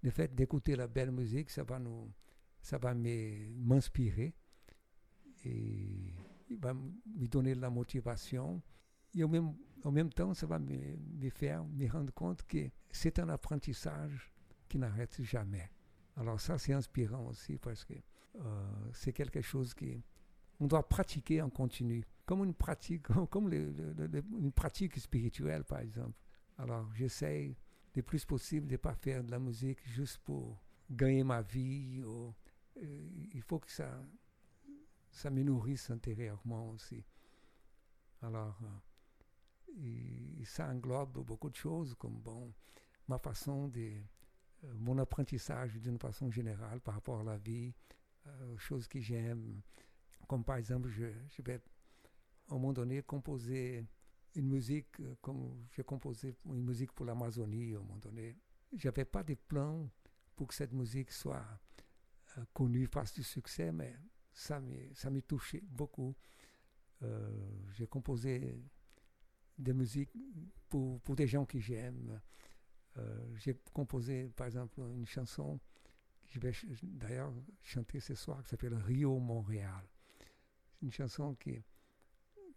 le 0.02 0.10
fait 0.10 0.34
d'écouter 0.34 0.76
la 0.76 0.86
belle 0.86 1.12
musique, 1.12 1.50
ça 1.50 1.64
va 1.64 1.78
m'inspirer 2.94 4.34
et 5.46 6.14
il 6.50 6.58
va 6.58 6.74
me 6.74 7.26
donner 7.26 7.54
de 7.54 7.60
la 7.60 7.70
motivation. 7.70 8.62
Et 9.14 9.24
au 9.24 9.28
même, 9.28 9.54
en 9.84 9.90
même 9.90 10.12
temps, 10.12 10.34
ça 10.34 10.46
va 10.46 10.58
me, 10.58 10.76
me 11.20 11.30
faire 11.30 11.64
me 11.64 11.88
rendre 11.90 12.12
compte 12.12 12.42
que 12.46 12.68
c'est 12.90 13.18
un 13.18 13.28
apprentissage 13.28 14.32
qui 14.68 14.78
n'arrête 14.78 15.22
jamais. 15.22 15.70
Alors 16.16 16.40
ça, 16.40 16.58
c'est 16.58 16.72
inspirant 16.72 17.26
aussi 17.26 17.58
parce 17.58 17.84
que 17.84 17.94
euh, 17.94 18.90
c'est 18.92 19.12
quelque 19.12 19.40
chose 19.40 19.74
qui 19.74 20.02
on 20.58 20.66
doit 20.66 20.88
pratiquer 20.88 21.42
en 21.42 21.50
continu, 21.50 22.04
comme 22.24 22.44
une 22.44 22.54
pratique, 22.54 23.06
comme 23.30 23.52
une 23.52 24.52
pratique 24.52 24.98
spirituelle, 24.98 25.64
par 25.64 25.80
exemple. 25.80 26.18
Alors 26.58 26.88
j'essaie 26.94 27.56
le 27.94 28.02
plus 28.02 28.24
possible 28.24 28.66
de 28.66 28.72
ne 28.72 28.76
pas 28.78 28.94
faire 28.94 29.22
de 29.22 29.30
la 29.30 29.38
musique 29.38 29.78
juste 29.86 30.18
pour 30.18 30.58
gagner 30.90 31.24
ma 31.24 31.42
vie. 31.42 32.02
euh, 32.02 32.30
il 33.34 33.42
faut 33.42 33.58
que 33.58 33.70
ça, 33.70 33.90
ça 35.16 35.30
me 35.30 35.42
nourrisse 35.42 35.90
intérieurement 35.90 36.70
aussi. 36.70 37.02
Alors, 38.22 38.58
euh, 39.78 40.44
ça 40.44 40.68
englobe 40.68 41.24
beaucoup 41.24 41.50
de 41.50 41.56
choses, 41.56 41.94
comme 41.94 42.18
bon, 42.20 42.52
ma 43.08 43.18
façon 43.18 43.68
de, 43.68 43.80
euh, 44.64 44.74
mon 44.74 44.98
apprentissage 44.98 45.74
d'une 45.78 45.98
façon 45.98 46.30
générale 46.30 46.80
par 46.80 46.94
rapport 46.94 47.20
à 47.20 47.24
la 47.24 47.38
vie, 47.38 47.74
euh, 48.26 48.56
choses 48.58 48.86
que 48.88 49.00
j'aime. 49.00 49.62
Comme 50.28 50.44
par 50.44 50.56
exemple, 50.56 50.88
je, 50.88 51.06
je 51.30 51.42
vais 51.42 51.60
à 52.48 52.54
un 52.54 52.54
moment 52.54 52.72
donné 52.72 53.02
composer 53.02 53.86
une 54.34 54.48
musique, 54.48 55.00
euh, 55.00 55.14
comme 55.22 55.66
j'ai 55.72 55.82
composé 55.82 56.36
une 56.44 56.62
musique 56.62 56.92
pour 56.92 57.06
l'Amazonie 57.06 57.74
à 57.74 57.78
un 57.78 57.80
moment 57.80 57.96
donné. 57.96 58.36
Je 58.74 58.88
n'avais 58.88 59.04
pas 59.06 59.22
de 59.22 59.34
plan 59.34 59.88
pour 60.34 60.48
que 60.48 60.54
cette 60.54 60.72
musique 60.72 61.10
soit 61.10 61.44
euh, 62.36 62.44
connue, 62.52 62.86
fasse 62.86 63.14
du 63.14 63.22
succès, 63.22 63.72
mais 63.72 63.96
ça 64.36 64.60
me, 64.60 64.92
ça 64.94 65.10
me 65.10 65.22
touchait 65.22 65.62
beaucoup. 65.66 66.14
Euh, 67.02 67.30
j'ai 67.72 67.86
composé 67.86 68.62
des 69.58 69.72
musiques 69.72 70.12
pour, 70.68 71.00
pour 71.00 71.16
des 71.16 71.26
gens 71.26 71.46
que 71.46 71.58
j'aime. 71.58 72.20
Euh, 72.98 73.34
j'ai 73.36 73.54
composé, 73.72 74.28
par 74.36 74.46
exemple, 74.46 74.80
une 74.80 75.06
chanson 75.06 75.58
que 76.20 76.28
je 76.28 76.38
vais 76.38 76.52
d'ailleurs 76.82 77.32
chanter 77.62 77.98
ce 77.98 78.14
soir 78.14 78.42
qui 78.42 78.50
s'appelle 78.50 78.74
Rio 78.74 79.18
Montréal. 79.18 79.88
C'est 80.74 80.82
une 80.82 80.92
chanson 80.92 81.34
qui, 81.34 81.58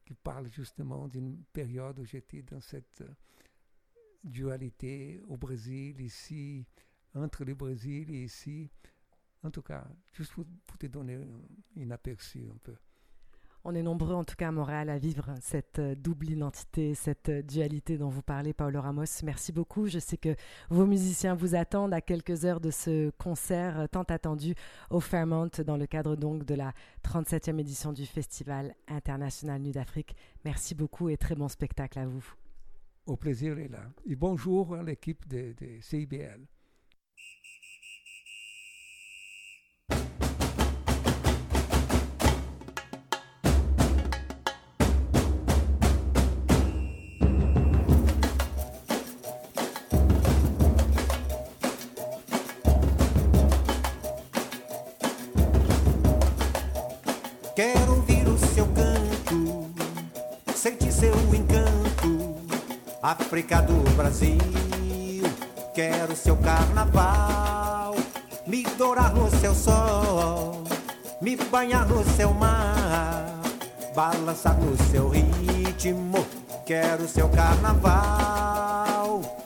qui 0.04 0.14
parle 0.16 0.52
justement 0.52 1.08
d'une 1.08 1.46
période 1.54 1.98
où 2.00 2.04
j'étais 2.06 2.42
dans 2.42 2.60
cette 2.60 3.02
euh, 3.02 3.14
dualité 4.22 5.22
au 5.30 5.38
Brésil, 5.38 6.02
ici, 6.02 6.68
entre 7.14 7.46
le 7.46 7.56
Brésil 7.56 8.12
et 8.12 8.26
ici. 8.26 8.70
En 9.44 9.52
tout 9.52 9.62
cas, 9.62 9.86
juste 10.14 10.34
pour, 10.34 10.46
pour 10.68 10.78
te 10.78 10.88
donner 10.88 11.18
un, 11.78 11.92
aperçu 11.92 12.46
un 12.50 12.58
peu. 12.62 12.76
On 13.66 13.76
est 13.76 13.84
nombreux, 13.84 14.16
en 14.16 14.24
tout 14.24 14.36
cas 14.36 14.48
à 14.48 14.52
Montréal, 14.52 14.90
à 14.90 14.98
vivre 14.98 15.34
cette 15.42 15.80
euh, 15.80 15.94
double 15.94 16.30
identité, 16.30 16.94
cette 16.96 17.28
euh, 17.28 17.42
dualité 17.42 17.98
dont 17.98 18.08
vous 18.08 18.22
parlez, 18.22 18.54
Paolo 18.54 18.82
Ramos. 18.82 19.04
Merci 19.24 19.52
beaucoup. 19.52 19.88
Je 19.88 20.00
sais 20.00 20.16
que 20.16 20.36
vos 20.70 20.86
musiciens 20.86 21.36
vous 21.36 21.56
attendent 21.56 21.94
à 21.94 22.00
quelques 22.00 22.46
heures 22.46 22.62
de 22.62 22.72
ce 22.72 23.10
concert 23.12 23.80
euh, 23.80 23.88
tant 23.88 24.04
attendu 24.04 24.56
au 24.90 25.02
Fairmont 25.02 25.50
dans 25.66 25.76
le 25.76 25.88
cadre 25.88 26.16
donc 26.16 26.46
de 26.46 26.56
la 26.56 26.74
37e 27.04 27.60
édition 27.60 27.92
du 27.92 28.06
Festival 28.06 28.76
international 28.88 29.62
Nu 29.62 29.72
d'Afrique. 29.72 30.16
Merci 30.46 30.74
beaucoup 30.74 31.10
et 31.10 31.18
très 31.18 31.36
bon 31.36 31.50
spectacle 31.50 32.00
à 32.00 32.08
vous. 32.08 32.26
Au 33.08 33.18
plaisir 33.18 33.56
là. 33.70 33.92
Et 34.06 34.16
bonjour 34.16 34.74
à 34.76 34.84
l'équipe 34.84 35.28
de, 35.28 35.54
de 35.60 35.82
CIBL. 35.82 36.48
África 63.10 63.60
do 63.60 63.74
Brasil. 63.96 64.38
Quero 65.74 66.16
seu 66.16 66.38
carnaval, 66.38 67.96
me 68.46 68.62
dourar 68.78 69.16
no 69.16 69.32
seu 69.32 69.56
sol, 69.56 70.64
me 71.20 71.36
banhar 71.36 71.88
no 71.88 72.04
seu 72.16 72.32
mar, 72.36 73.42
balançar 73.96 74.56
no 74.60 74.78
seu 74.92 75.10
ritmo. 75.10 76.24
Quero 76.68 77.08
seu 77.08 77.28
carnaval. 77.30 79.39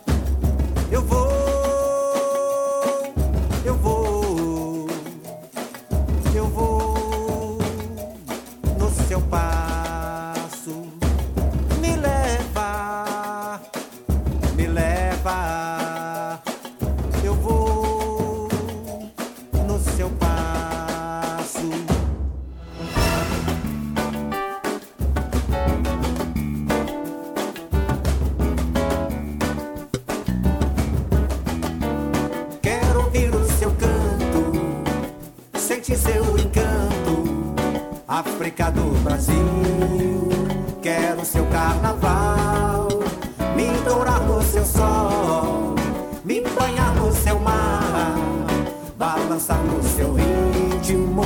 Balançar 49.34 49.64
no 49.64 49.82
seu 49.84 50.14
ritmo. 50.14 51.24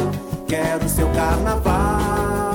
Quero 0.47 0.87
seu 0.87 1.09
carnaval. 1.09 2.46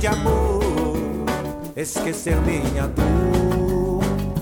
De 0.00 0.06
amor, 0.06 1.26
esquecer 1.76 2.34
minha 2.36 2.88
dor. 2.88 4.00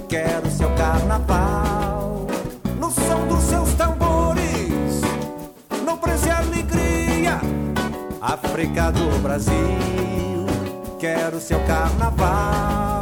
Quero 0.09 0.49
seu 0.49 0.71
carnaval, 0.77 2.29
no 2.79 2.89
som 2.93 3.27
dos 3.27 3.43
seus 3.43 3.75
tambores, 3.75 5.01
no 5.85 5.99
e 6.27 6.31
alegria, 6.31 7.41
África 8.21 8.93
do 8.93 9.21
Brasil. 9.21 10.47
Quero 11.01 11.41
seu 11.41 11.59
carnaval. 11.67 12.98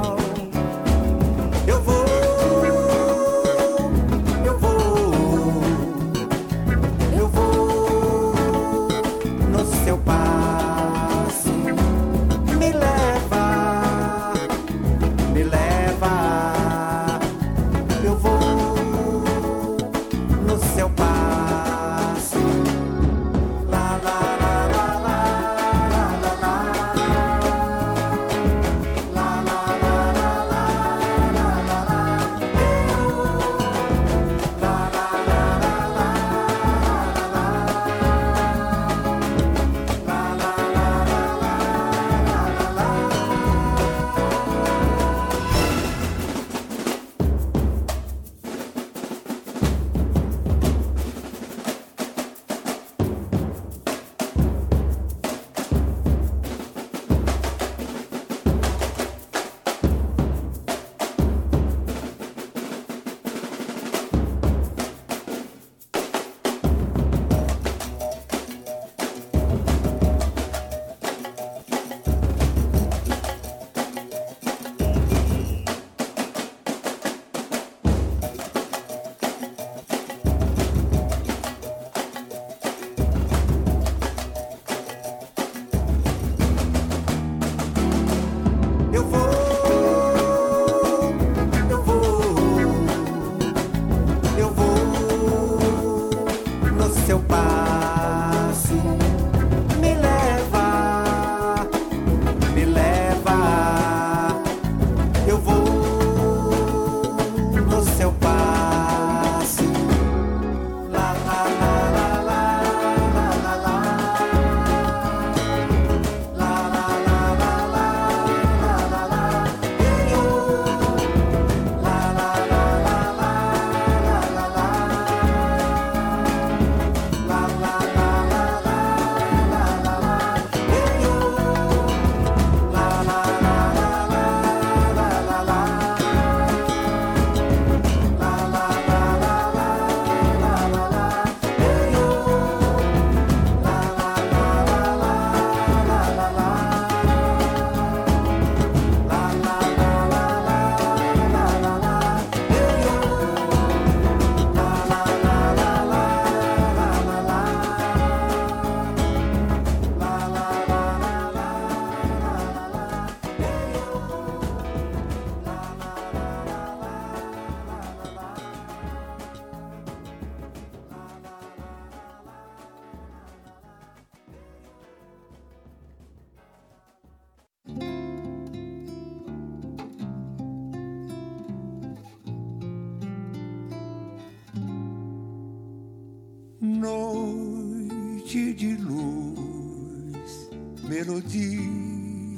Melodia 190.89 192.37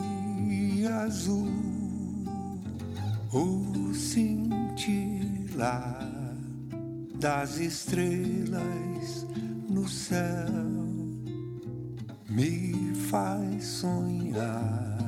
azul, 1.04 1.52
o 3.32 3.92
cintilar 3.94 4.78
das 7.14 7.58
estrelas 7.58 9.26
no 9.68 9.88
céu 9.88 10.48
me 12.28 12.94
faz 13.10 13.64
sonhar 13.64 14.98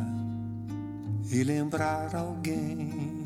e 1.31 1.45
lembrar 1.45 2.15
alguém. 2.15 3.20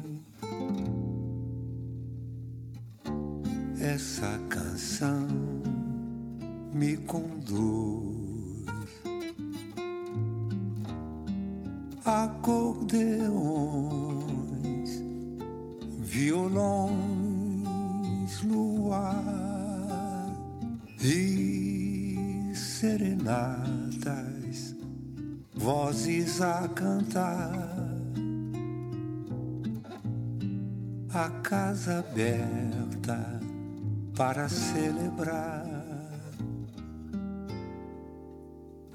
Para 34.45 34.49
celebrar 34.49 35.65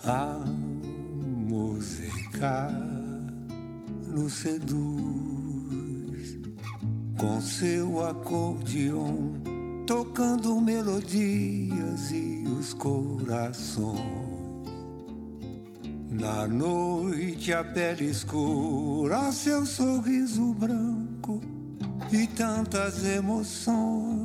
a 0.04 0.46
música 1.48 2.70
nos 4.08 4.34
seduz 4.34 4.78
com 7.18 7.42
seu 7.42 8.06
acordeon 8.06 9.34
tocando 9.88 10.62
melodias 10.62 12.12
e 12.12 12.44
os 12.60 12.76
corações. 12.76 13.98
Na 16.12 16.48
noite 16.48 17.52
a 17.54 17.64
pele 17.64 18.06
escura, 18.06 19.32
seu 19.32 19.66
sorriso 19.66 20.54
branco 20.54 21.42
e 22.12 22.28
tantas 22.28 23.04
emoções. 23.04 24.19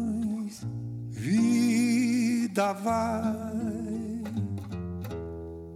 Vida 1.24 2.74
vai 2.74 4.22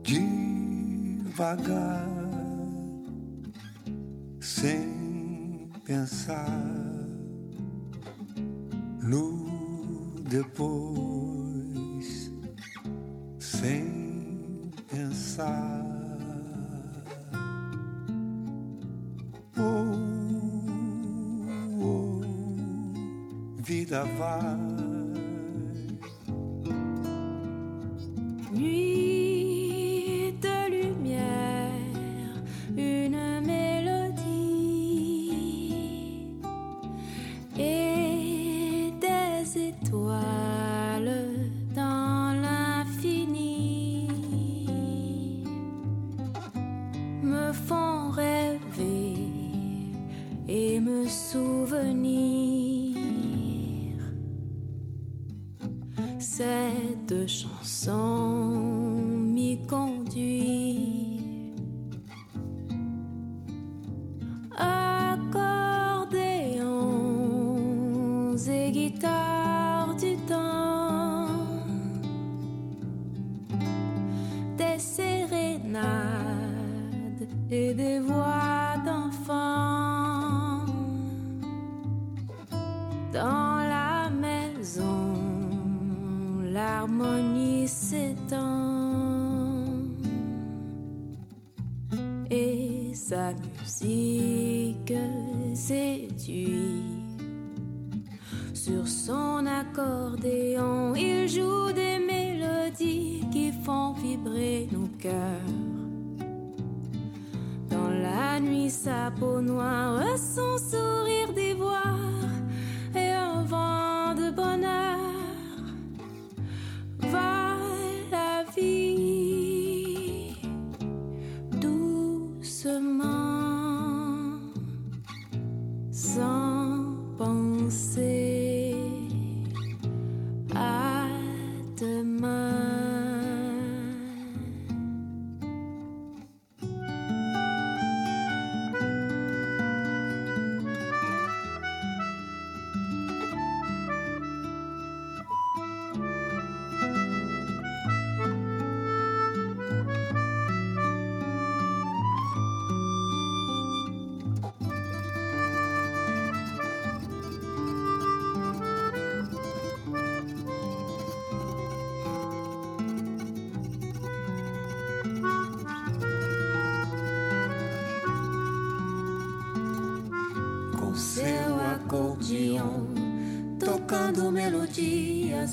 devagar, 0.03 2.07
sem 4.43 5.71
pensar 5.87 6.51
no 9.03 10.21
depois, 10.29 12.31
sem 13.41 14.71
pensar. 14.91 15.87
Oh, 19.57 19.97
oh, 21.81 22.21
vida 23.63 24.05
vai. 24.19 24.78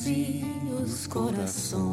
Os 0.08 1.08
corações. 1.08 1.84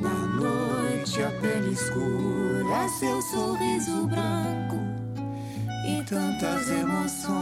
Na 0.00 0.26
noite 0.36 1.20
a 1.22 1.30
pele 1.40 1.72
escura, 1.72 2.88
seu 3.00 3.20
sorriso 3.22 4.06
branco 4.06 4.76
e 5.88 6.04
tantas 6.04 6.70
emoções. 6.70 7.41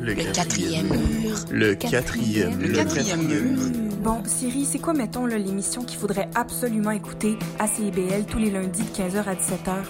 Le 0.00 0.14
quatrième 0.14 0.86
mur. 0.86 1.36
Le 1.50 1.74
quatrième. 1.74 2.60
Le 2.60 2.72
quatrième 2.72 3.26
mur. 3.26 3.58
Bon, 3.98 4.22
Siri, 4.24 4.64
c'est 4.64 4.78
quoi, 4.78 4.92
mettons, 4.92 5.26
l'émission 5.26 5.82
qu'il 5.82 5.98
faudrait 5.98 6.28
absolument 6.36 6.92
écouter 6.92 7.36
à 7.58 7.66
CIBL 7.66 8.26
tous 8.30 8.38
les 8.38 8.52
lundis 8.52 8.84
de 8.84 8.88
15h 8.88 9.24
à 9.24 9.34
17h? 9.34 9.82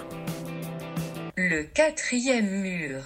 Le 1.36 1.64
quatrième 1.64 2.48
mur. 2.48 3.00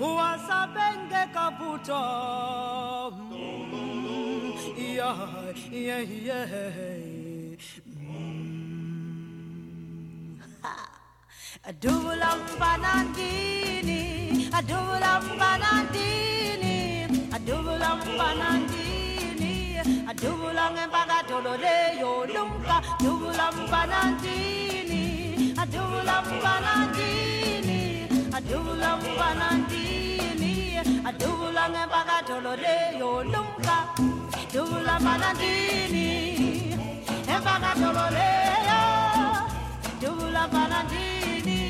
wasabengekabutho 0.00 2.00
mm. 3.10 4.52
adubula 11.68 12.36
mfana 15.20 15.82
ndini 15.82 16.72
adubula 17.34 17.96
a 19.82 20.12
dubulang 20.14 20.78
empaga 20.78 21.18
tolole 21.28 21.76
yo 22.00 22.12
lumka 22.34 22.76
dubulam 23.02 23.56
panandini 23.72 25.02
a 25.58 25.64
dubulam 25.66 26.26
panandini 26.44 27.80
a 28.30 28.40
dubulam 28.48 29.00
panandini 29.18 30.52
a 31.08 31.12
tolole 32.28 32.76
yo 33.00 33.10
lumka 33.32 33.76
dubulam 34.54 35.02
panandini 35.02 36.06
empaga 37.34 37.72
tolole 37.82 38.30
yo 38.68 38.82
dubulam 40.02 40.48
panandini 40.54 41.60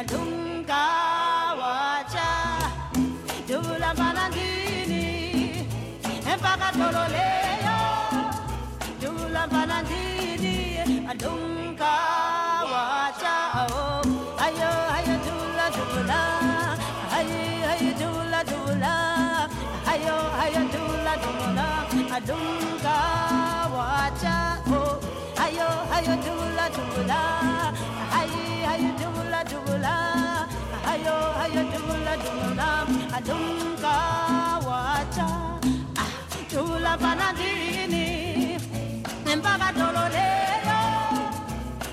a 0.00 0.02
lumka 0.12 0.82
wacha 1.60 2.30
dubulam 3.48 3.94
panandini 3.98 5.04
empaga 6.32 6.68
tolole 6.78 7.55
Adunga 22.16 22.96
wacha 23.72 24.62
oh 24.64 24.98
Ayo 25.46 25.68
ayo 25.94 26.14
dula 26.24 26.66
dula. 26.74 27.22
Ayo 28.18 28.42
ayo 28.72 28.90
dula 29.00 29.40
dula. 29.44 29.94
Ayo 30.90 31.16
ayo 31.44 31.62
dula 31.72 32.14
dula. 32.24 32.68
Adunga 33.16 33.96
wacha 34.66 35.26
ah, 35.96 36.10
Dula 36.50 36.92
banadini 36.98 38.25
Mpaka 39.26 39.72
tololeyo 39.72 40.78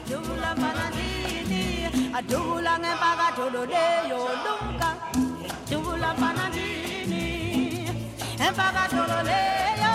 Dula 0.09 0.55
banadini 0.55 1.89
Adula 2.13 2.77
mpaka 2.79 3.27
tololeyo 3.35 4.19
Lunga 4.45 4.89
Dula 5.69 6.13
banadini 6.13 7.25
Mpaka 8.37 8.83
tololeyo 8.89 9.93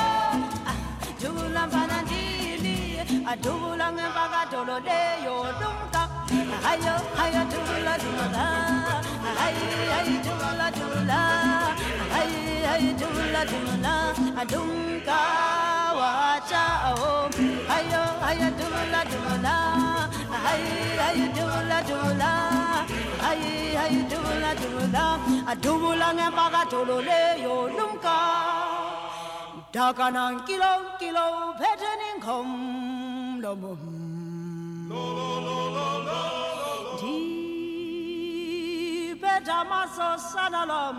ah, 0.67 0.77
Dula 1.23 1.67
banadini 1.67 2.77
Adula 3.27 3.93
mpaka 3.93 4.47
tololeyo 4.51 5.37
Lunga 5.61 6.03
Ayo, 6.69 6.95
ayo, 7.23 7.43
dula, 7.49 7.95
dula. 7.97 8.47
Ayo, 9.41 9.67
ayo, 9.97 10.17
dula, 10.27 10.69
dula. 10.77 11.21
Ayo, 12.13 12.41
ayo, 12.75 12.91
dula, 12.99 13.43
dula. 13.49 13.95
Adunga 14.37 15.68
وعشاءهم 15.99 17.31
هيا 17.71 18.05
هيا 18.27 18.49
دملا 18.59 19.03
دملا 19.13 19.59
هيا 20.47 21.11
هيا 21.11 21.27
دملا 21.37 21.79
دملا 21.81 22.35
هيا 23.27 23.81
هيا 23.83 24.03
دملا 24.13 24.51
دملا 24.63 25.07
دملا 25.65 26.09
نمغا 26.13 26.63
تولولي 26.71 27.25
يولمكا 27.43 28.19
داكنا 29.75 30.25
كيلو 30.47 30.75
كيلو 31.01 31.29
بيتنين 31.61 32.17
كم 32.25 32.49
لمم 33.43 33.99
Deep 39.09 39.25
at 39.25 39.49
a 39.49 39.61
muscle, 39.71 40.19
son 40.31 40.55
alum. 40.61 40.99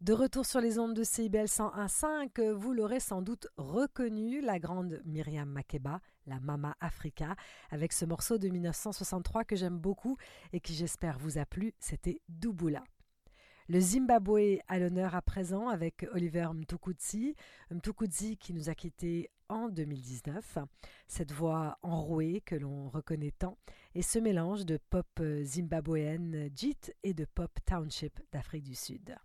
De 0.00 0.12
retour 0.12 0.46
sur 0.46 0.60
les 0.60 0.78
ondes 0.78 0.94
de 0.94 1.02
CIBL 1.02 1.46
101.5, 1.46 2.52
vous 2.52 2.72
l'aurez 2.72 3.00
sans 3.00 3.20
doute 3.22 3.48
reconnu, 3.56 4.40
la 4.40 4.58
grande 4.58 5.00
Myriam 5.04 5.48
Makeba, 5.48 6.00
la 6.26 6.38
Mama 6.40 6.76
Africa, 6.80 7.34
avec 7.70 7.92
ce 7.92 8.04
morceau 8.04 8.38
de 8.38 8.48
1963 8.48 9.44
que 9.44 9.56
j'aime 9.56 9.78
beaucoup 9.78 10.16
et 10.52 10.60
qui 10.60 10.74
j'espère 10.74 11.18
vous 11.18 11.38
a 11.38 11.46
plu, 11.46 11.72
c'était 11.80 12.20
Douboula. 12.28 12.84
Le 13.66 13.80
Zimbabwe 13.80 14.58
à 14.68 14.78
l'honneur 14.78 15.14
à 15.14 15.22
présent 15.22 15.68
avec 15.68 16.06
Oliver 16.12 16.48
Mtukudzi, 16.52 17.34
Mtukudzi 17.70 18.36
qui 18.36 18.52
nous 18.52 18.68
a 18.68 18.74
quittés 18.74 19.30
en 19.48 19.70
2019. 19.70 20.58
Cette 21.08 21.32
voix 21.32 21.78
enrouée 21.82 22.42
que 22.44 22.56
l'on 22.56 22.90
reconnaît 22.90 23.32
tant 23.38 23.56
et 23.94 24.02
ce 24.02 24.18
mélange 24.18 24.66
de 24.66 24.78
pop 24.90 25.06
euh, 25.20 25.42
zimbabwéenne 25.44 26.50
JIT 26.54 26.92
et 27.04 27.14
de 27.14 27.24
pop 27.24 27.50
township 27.64 28.20
d'Afrique 28.32 28.64
du 28.64 28.74
Sud. 28.74 29.16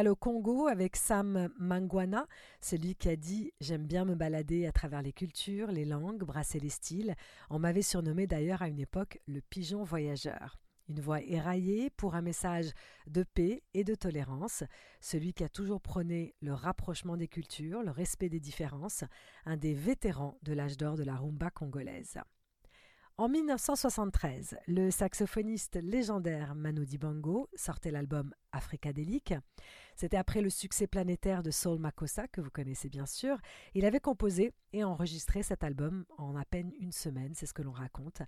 Escale 0.00 0.12
au 0.12 0.16
Congo 0.16 0.66
avec 0.66 0.96
Sam 0.96 1.50
Mangwana, 1.58 2.26
celui 2.62 2.94
qui 2.94 3.10
a 3.10 3.16
dit 3.16 3.52
J'aime 3.60 3.86
bien 3.86 4.06
me 4.06 4.14
balader 4.14 4.64
à 4.64 4.72
travers 4.72 5.02
les 5.02 5.12
cultures, 5.12 5.70
les 5.70 5.84
langues, 5.84 6.24
brasser 6.24 6.58
les 6.58 6.70
styles. 6.70 7.14
On 7.50 7.58
m'avait 7.58 7.82
surnommé 7.82 8.26
d'ailleurs 8.26 8.62
à 8.62 8.68
une 8.68 8.78
époque 8.78 9.20
le 9.26 9.42
pigeon 9.42 9.84
voyageur. 9.84 10.58
Une 10.88 11.00
voix 11.00 11.20
éraillée 11.20 11.90
pour 11.90 12.14
un 12.14 12.22
message 12.22 12.70
de 13.08 13.24
paix 13.24 13.62
et 13.74 13.84
de 13.84 13.94
tolérance, 13.94 14.64
celui 15.02 15.34
qui 15.34 15.44
a 15.44 15.50
toujours 15.50 15.82
prôné 15.82 16.34
le 16.40 16.54
rapprochement 16.54 17.18
des 17.18 17.28
cultures, 17.28 17.82
le 17.82 17.90
respect 17.90 18.30
des 18.30 18.40
différences, 18.40 19.04
un 19.44 19.58
des 19.58 19.74
vétérans 19.74 20.38
de 20.42 20.54
l'âge 20.54 20.78
d'or 20.78 20.96
de 20.96 21.04
la 21.04 21.16
rumba 21.16 21.50
congolaise. 21.50 22.16
En 23.20 23.28
1973, 23.28 24.56
le 24.66 24.90
saxophoniste 24.90 25.76
légendaire 25.82 26.54
Manu 26.54 26.86
Dibango 26.86 27.50
sortait 27.54 27.90
l'album 27.90 28.32
Africadélique. 28.50 29.34
C'était 29.94 30.16
après 30.16 30.40
le 30.40 30.48
succès 30.48 30.86
planétaire 30.86 31.42
de 31.42 31.50
Soul 31.50 31.80
Makossa, 31.80 32.28
que 32.28 32.40
vous 32.40 32.48
connaissez 32.48 32.88
bien 32.88 33.04
sûr. 33.04 33.36
Il 33.74 33.84
avait 33.84 34.00
composé 34.00 34.54
et 34.72 34.84
enregistré 34.84 35.42
cet 35.42 35.64
album 35.64 36.06
en 36.16 36.34
à 36.34 36.46
peine 36.46 36.72
une 36.80 36.92
semaine, 36.92 37.34
c'est 37.34 37.44
ce 37.44 37.52
que 37.52 37.60
l'on 37.60 37.72
raconte. 37.72 38.22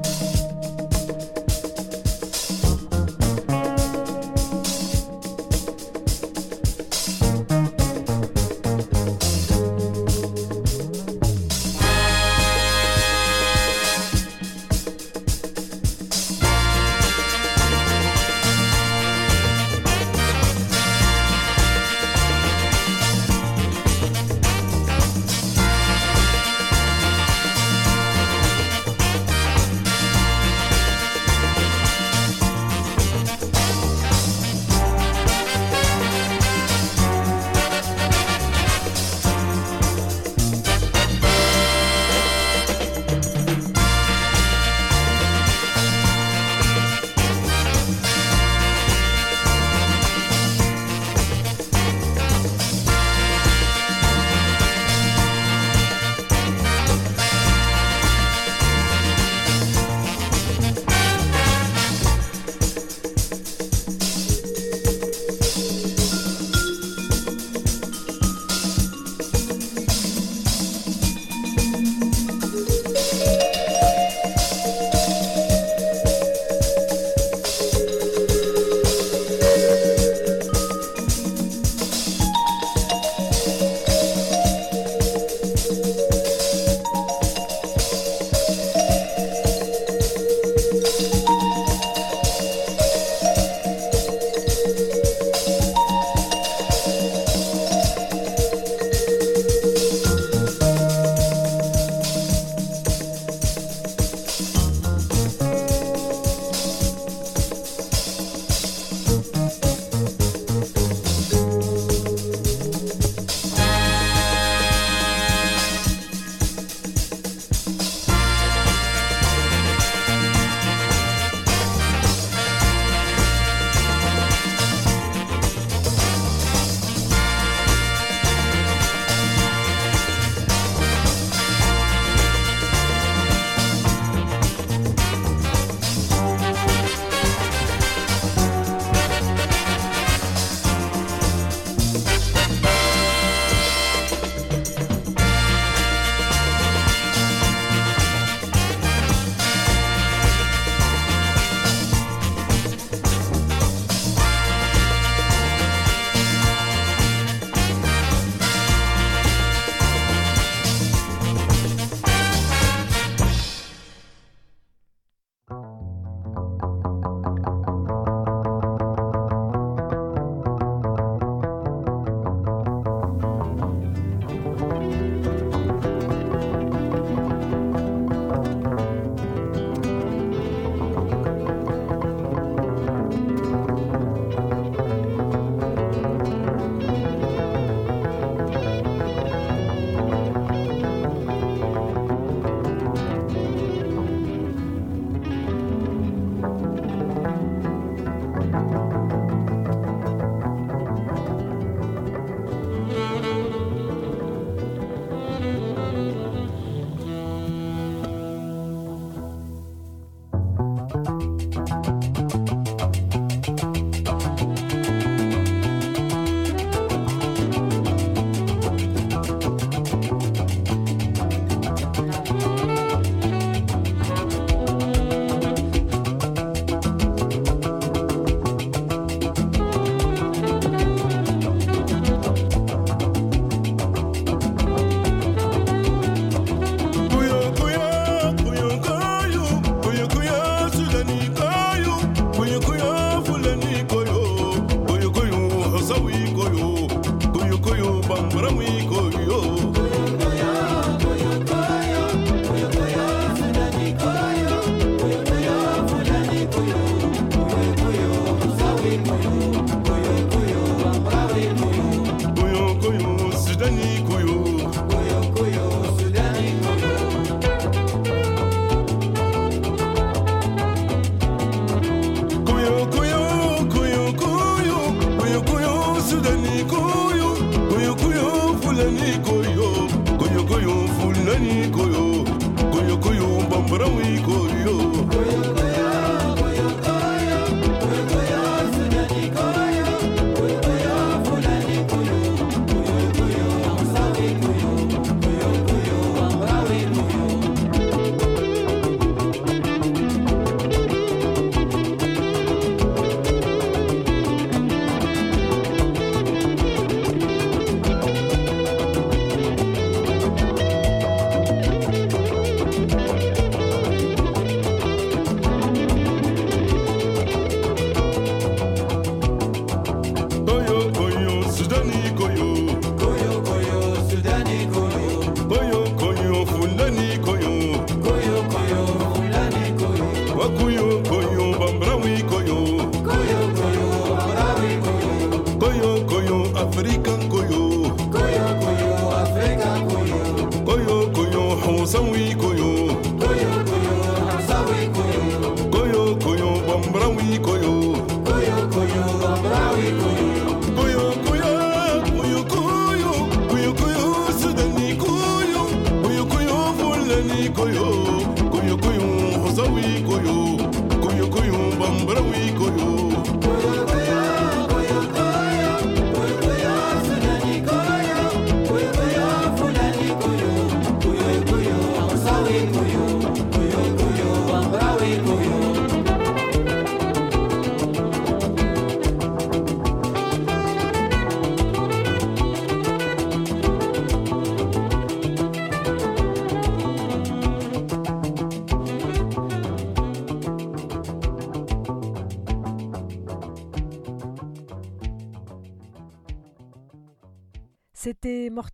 koyo 280.33 280.35
koyo 280.45 280.75
Fulani 281.01 281.69
koyo 281.77 282.25
koyo 282.73 282.97
koyo 283.05 283.27
Bambarawi 283.51 284.21
Koyo 284.27 284.82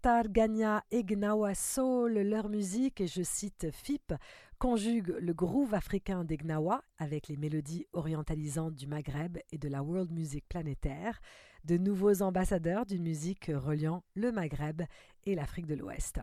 Mortar 0.09 0.32
Gagna 0.32 0.84
et 0.90 1.04
Gnawa 1.04 1.54
Soul. 1.54 2.14
Leur 2.20 2.48
musique, 2.48 3.02
et 3.02 3.06
je 3.06 3.22
cite 3.22 3.70
FIP, 3.70 4.14
conjugue 4.59 5.14
le 5.20 5.34
groove 5.34 5.74
africain 5.74 6.24
des 6.24 6.38
Gnawa 6.38 6.82
avec 6.96 7.28
les 7.28 7.36
mélodies 7.36 7.86
orientalisantes 7.92 8.74
du 8.74 8.86
Maghreb 8.86 9.36
et 9.52 9.59
de 9.59 9.68
la 9.68 9.82
world 9.82 10.11
music 10.11 10.48
planétaire, 10.48 11.20
de 11.64 11.76
nouveaux 11.76 12.22
ambassadeurs 12.22 12.86
d'une 12.86 13.02
musique 13.02 13.50
reliant 13.54 14.02
le 14.14 14.32
Maghreb 14.32 14.80
et 15.26 15.34
l'Afrique 15.34 15.66
de 15.66 15.74
l'Ouest. 15.74 16.20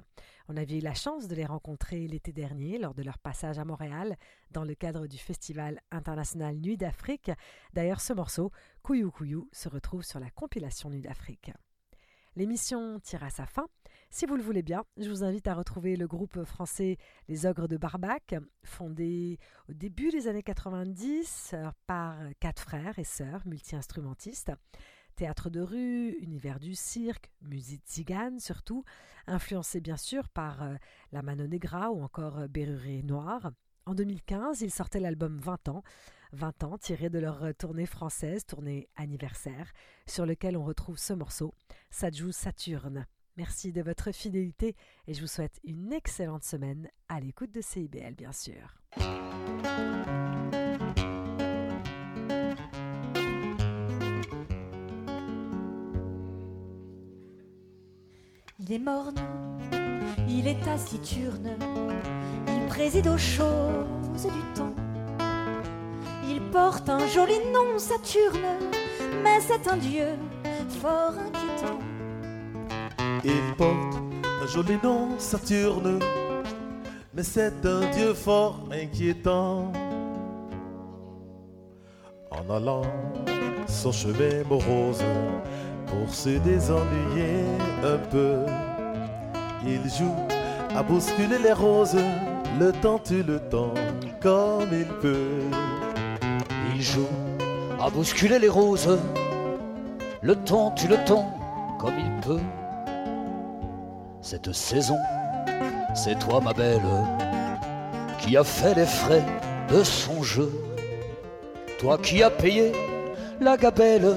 On 0.50 0.58
avait 0.58 0.80
eu 0.80 0.82
la 0.82 0.96
chance 0.96 1.28
de 1.28 1.36
les 1.36 1.46
rencontrer 1.46 2.08
l'été 2.08 2.34
dernier 2.34 2.80
lors 2.80 2.96
de 2.96 3.04
leur 3.04 3.20
passage 3.20 3.60
à 3.60 3.66
Montréal 3.66 4.18
dans 4.50 4.64
le 4.64 4.74
cadre 4.74 5.06
du 5.06 5.20
Festival 5.20 5.80
international 5.92 6.56
Nuit 6.56 6.78
d'Afrique. 6.78 7.30
D'ailleurs, 7.74 8.02
ce 8.02 8.14
morceau, 8.14 8.52
Kouyou 8.82 9.12
Kouyou, 9.12 9.48
se 9.52 9.70
retrouve 9.70 10.02
sur 10.02 10.20
la 10.20 10.32
compilation 10.32 10.90
Nuit 10.90 11.02
d'Afrique. 11.02 11.52
L'émission 12.38 13.00
tire 13.00 13.24
à 13.24 13.30
sa 13.30 13.46
fin. 13.46 13.66
Si 14.10 14.26
vous 14.26 14.36
le 14.36 14.44
voulez 14.44 14.62
bien, 14.62 14.84
je 14.98 15.10
vous 15.10 15.24
invite 15.24 15.48
à 15.48 15.54
retrouver 15.54 15.96
le 15.96 16.06
groupe 16.06 16.44
français 16.44 16.98
Les 17.30 17.46
Ogres 17.46 17.70
de 17.70 17.78
Barbac, 17.78 18.36
fondé 18.66 19.40
au 19.70 19.74
début 19.74 20.10
des 20.10 20.28
années 20.28 20.44
90 20.44 21.56
par 21.88 22.18
quatre 22.42 22.62
frères 22.62 23.00
et 23.00 23.06
sœurs 23.06 23.42
multi-instrumentistes. 23.46 24.52
Théâtre 25.16 25.50
de 25.50 25.62
rue, 25.62 26.12
univers 26.20 26.60
du 26.60 26.76
cirque, 26.76 27.32
musique 27.42 27.86
tzigane 27.86 28.42
surtout, 28.42 28.84
influencé 29.28 29.80
bien 29.80 29.96
sûr 29.96 30.28
par 30.28 30.62
euh, 30.62 30.76
la 31.14 31.22
Mano 31.22 31.48
Negra 31.48 31.90
ou 31.92 32.04
encore 32.04 32.40
euh, 32.40 32.48
Béruré 32.50 33.02
Noir. 33.02 33.52
En 33.88 33.94
2015, 33.94 34.62
ils 34.62 34.72
sortaient 34.72 35.00
l'album 35.00 35.38
20 35.38 35.70
ans, 35.70 35.84
20 36.34 36.64
ans 36.64 36.78
tiré 36.80 37.10
de 37.10 37.20
leur 37.20 37.44
euh, 37.44 37.54
tournée 37.54 37.86
française, 37.86 38.44
tournée 38.46 38.90
anniversaire, 38.96 39.72
sur 40.08 40.26
lequel 40.26 40.58
on 40.58 40.64
retrouve 40.64 40.98
ce 40.98 41.14
morceau, 41.14 41.54
Sajou 41.92 42.32
Saturne. 42.32 43.06
Merci 43.38 43.72
de 43.72 43.84
votre 43.84 44.12
fidélité 44.12 44.76
et 45.08 45.14
je 45.14 45.22
vous 45.22 45.28
souhaite 45.28 45.60
une 45.64 45.94
excellente 45.94 46.44
semaine 46.44 46.90
à 47.10 47.20
l'écoute 47.20 47.52
de 47.52 47.62
CIBL 47.62 48.16
bien 48.16 48.32
sûr. 48.32 48.76
Il 58.58 58.72
est 58.72 58.80
morne, 58.80 59.20
il 60.28 60.48
est 60.48 60.60
taciturne, 60.64 61.56
préside 62.76 63.08
aux 63.08 63.18
choses 63.18 64.26
du 64.26 64.44
temps. 64.54 64.76
Il 66.30 66.42
porte 66.52 66.90
un 66.90 67.08
joli 67.08 67.40
nom, 67.54 67.78
Saturne, 67.78 68.60
mais 69.24 69.40
c'est 69.40 69.66
un 69.72 69.78
dieu 69.78 70.08
fort 70.82 71.14
inquiétant. 71.26 71.80
Il 73.24 73.56
porte 73.58 73.96
un 74.44 74.48
joli 74.48 74.78
nom, 74.84 75.18
Saturne, 75.18 76.00
mais 77.14 77.24
c'est 77.24 77.66
un 77.66 77.90
dieu 77.92 78.14
fort 78.14 78.60
inquiétant. 78.70 79.72
En 82.32 82.54
allant 82.54 82.82
son 83.68 83.94
chemin 83.94 84.44
morose 84.50 85.04
pour 85.88 86.14
se 86.14 86.38
désennuyer 86.40 87.46
un 87.84 87.98
peu, 88.12 88.40
il 89.66 89.90
joue 89.90 90.14
à 90.76 90.84
bousculer 90.84 91.40
les 91.42 91.54
roses, 91.54 91.96
le 92.60 92.72
temps 92.72 93.00
tue 93.00 93.24
le 93.24 93.40
temps 93.40 93.74
comme 94.22 94.70
il 94.72 94.88
peut. 95.02 95.42
Il 96.74 96.82
joue 96.82 97.08
à 97.82 97.90
bousculer 97.90 98.40
les 98.40 98.50
roses, 98.50 98.98
le 100.22 100.36
temps 100.36 100.72
tue 100.72 100.88
le 100.88 100.98
temps 101.06 101.34
comme 101.80 101.96
il 101.98 102.22
peut. 102.22 102.42
Cette 104.22 104.54
saison, 104.54 104.98
c'est 105.94 106.18
toi 106.20 106.40
ma 106.42 106.54
belle, 106.54 106.82
qui 108.20 108.38
a 108.38 108.44
fait 108.44 108.74
les 108.74 108.86
frais 108.86 109.24
de 109.70 109.84
son 109.84 110.24
jeu. 110.24 110.52
Toi 111.80 111.98
qui 111.98 112.24
as 112.24 112.30
payé 112.30 112.72
la 113.42 113.58
gabelle, 113.58 114.16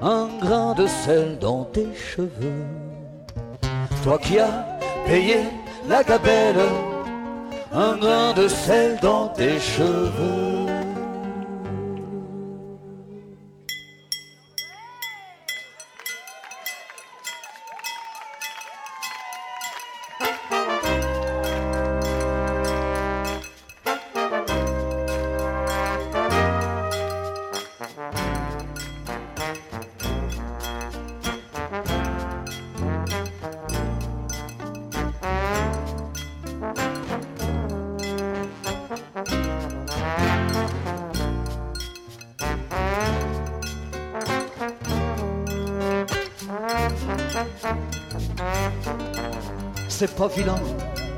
un 0.00 0.28
grain 0.40 0.74
de 0.74 0.86
sel 0.86 1.38
dans 1.38 1.64
tes 1.64 1.88
cheveux. 1.94 2.64
Toi 4.02 4.18
qui 4.18 4.38
as 4.38 4.66
payé 5.06 5.36
la 5.88 6.02
gabelle, 6.02 6.56
un 7.74 7.96
grain 7.96 8.32
de 8.34 8.48
sel 8.48 8.98
dans 9.00 9.28
tes 9.28 9.58
cheveux. 9.58 10.71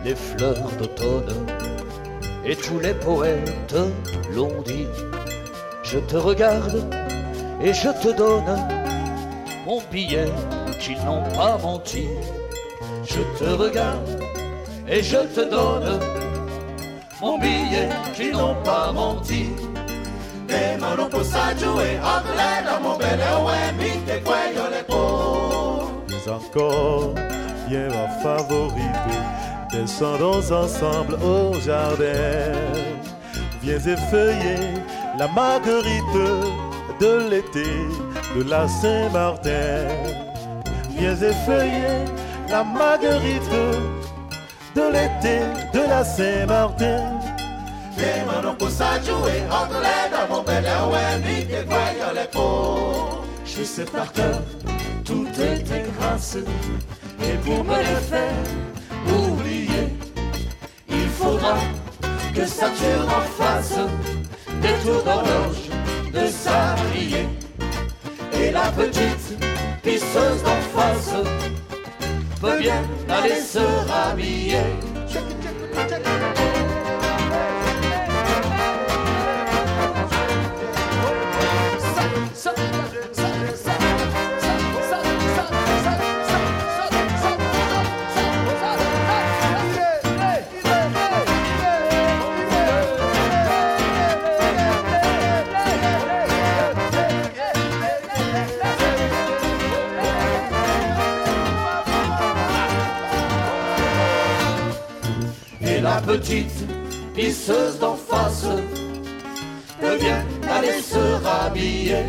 Les 0.04 0.14
fleurs 0.14 0.70
d'automne. 0.78 1.46
Et 2.44 2.56
tous 2.56 2.78
les 2.80 2.94
poètes 2.94 3.76
l'ont 4.34 4.62
dit. 4.62 4.86
Je 5.82 5.98
te 5.98 6.16
regarde 6.16 6.82
et 7.62 7.72
je 7.72 7.88
te 8.02 8.16
donne 8.16 8.68
mon 9.66 9.80
billet 9.90 10.28
qu'ils 10.80 11.02
n'ont 11.04 11.22
pas 11.34 11.58
menti. 11.62 12.08
Je 13.04 13.20
te 13.38 13.50
regarde 13.50 14.20
et 14.88 15.02
je 15.02 15.16
te 15.16 15.48
donne 15.48 16.00
mon 17.20 17.38
billet 17.38 17.88
qu'ils 18.14 18.32
n'ont 18.32 18.60
pas 18.62 18.92
menti. 18.92 19.50
Mais 20.48 20.76
encore, 26.28 27.14
viens 27.68 27.88
ma 27.88 28.08
favorite, 28.22 28.82
descendons 29.70 30.50
ensemble 30.52 31.14
au 31.22 31.58
jardin. 31.60 32.52
Viens 33.62 33.78
effeuiller 33.78 34.74
la 35.18 35.28
marguerite 35.28 36.04
de 37.00 37.28
l'été 37.30 37.70
de 38.36 38.42
la 38.48 38.68
Saint-Martin. 38.68 39.88
Viens 40.90 41.16
effeuiller 41.16 42.04
la 42.48 42.62
marguerite 42.62 43.50
de 44.74 44.82
l'été 44.92 45.40
de 45.72 45.88
la 45.88 46.04
Saint-Martin. 46.04 47.14
Je 53.46 53.62
sais 53.62 53.84
par 53.84 54.12
cœur 54.12 54.42
toutes 55.04 55.32
tes 55.32 55.62
grâces 55.98 56.38
et 57.28 57.36
pour 57.44 57.64
me 57.64 57.78
les 57.78 58.00
faire 58.10 58.44
oublier, 59.08 59.88
il 60.88 61.08
faudra 61.08 61.56
que 62.34 62.46
Saturne 62.46 63.08
en 63.08 63.42
fasse 63.42 63.78
des 64.60 64.74
tours 64.84 65.02
d'horloge 65.02 65.64
de 66.12 66.26
sablier 66.26 67.26
et 68.40 68.50
la 68.50 68.70
petite 68.72 69.38
pisseuse 69.82 70.42
d'en 70.42 70.60
face 70.76 71.14
peut 72.40 72.58
bien 72.58 72.82
aller 73.08 73.40
se 73.40 73.60
rhabiller. 73.88 74.64
Petite 106.06 106.66
pisseuse 107.14 107.78
d'en 107.78 107.96
face 107.96 108.46
peut 109.80 109.98
bien 109.98 110.24
aller 110.50 110.80
se 110.82 110.98
rhabiller. 111.24 112.04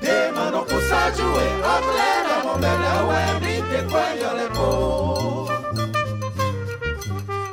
Des 0.00 0.30
monoposajue, 0.34 1.46
agleda 1.74 2.36
mobile 2.44 2.92
wemi 3.08 3.54
te 3.70 3.80
cuello 3.90 4.30
le 4.40 4.48
po. 4.56 5.48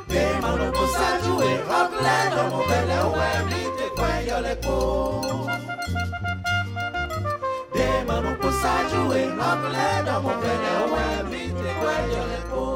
Des 0.08 0.32
monoposajue, 0.42 1.50
agleda 1.80 2.42
mobile 2.52 2.98
wemi 3.16 3.62
te 3.78 3.86
cuello 3.96 4.38
le 4.46 4.54
po. 4.64 4.78
Des 7.74 7.96
monoposajue, 8.06 9.20
agleda 9.50 10.20
mobile 10.20 10.74
wemi 10.92 11.44
te 11.58 11.70
cuello 11.80 12.22
le 12.32 12.40
po. 12.50 12.62
Des 12.62 12.75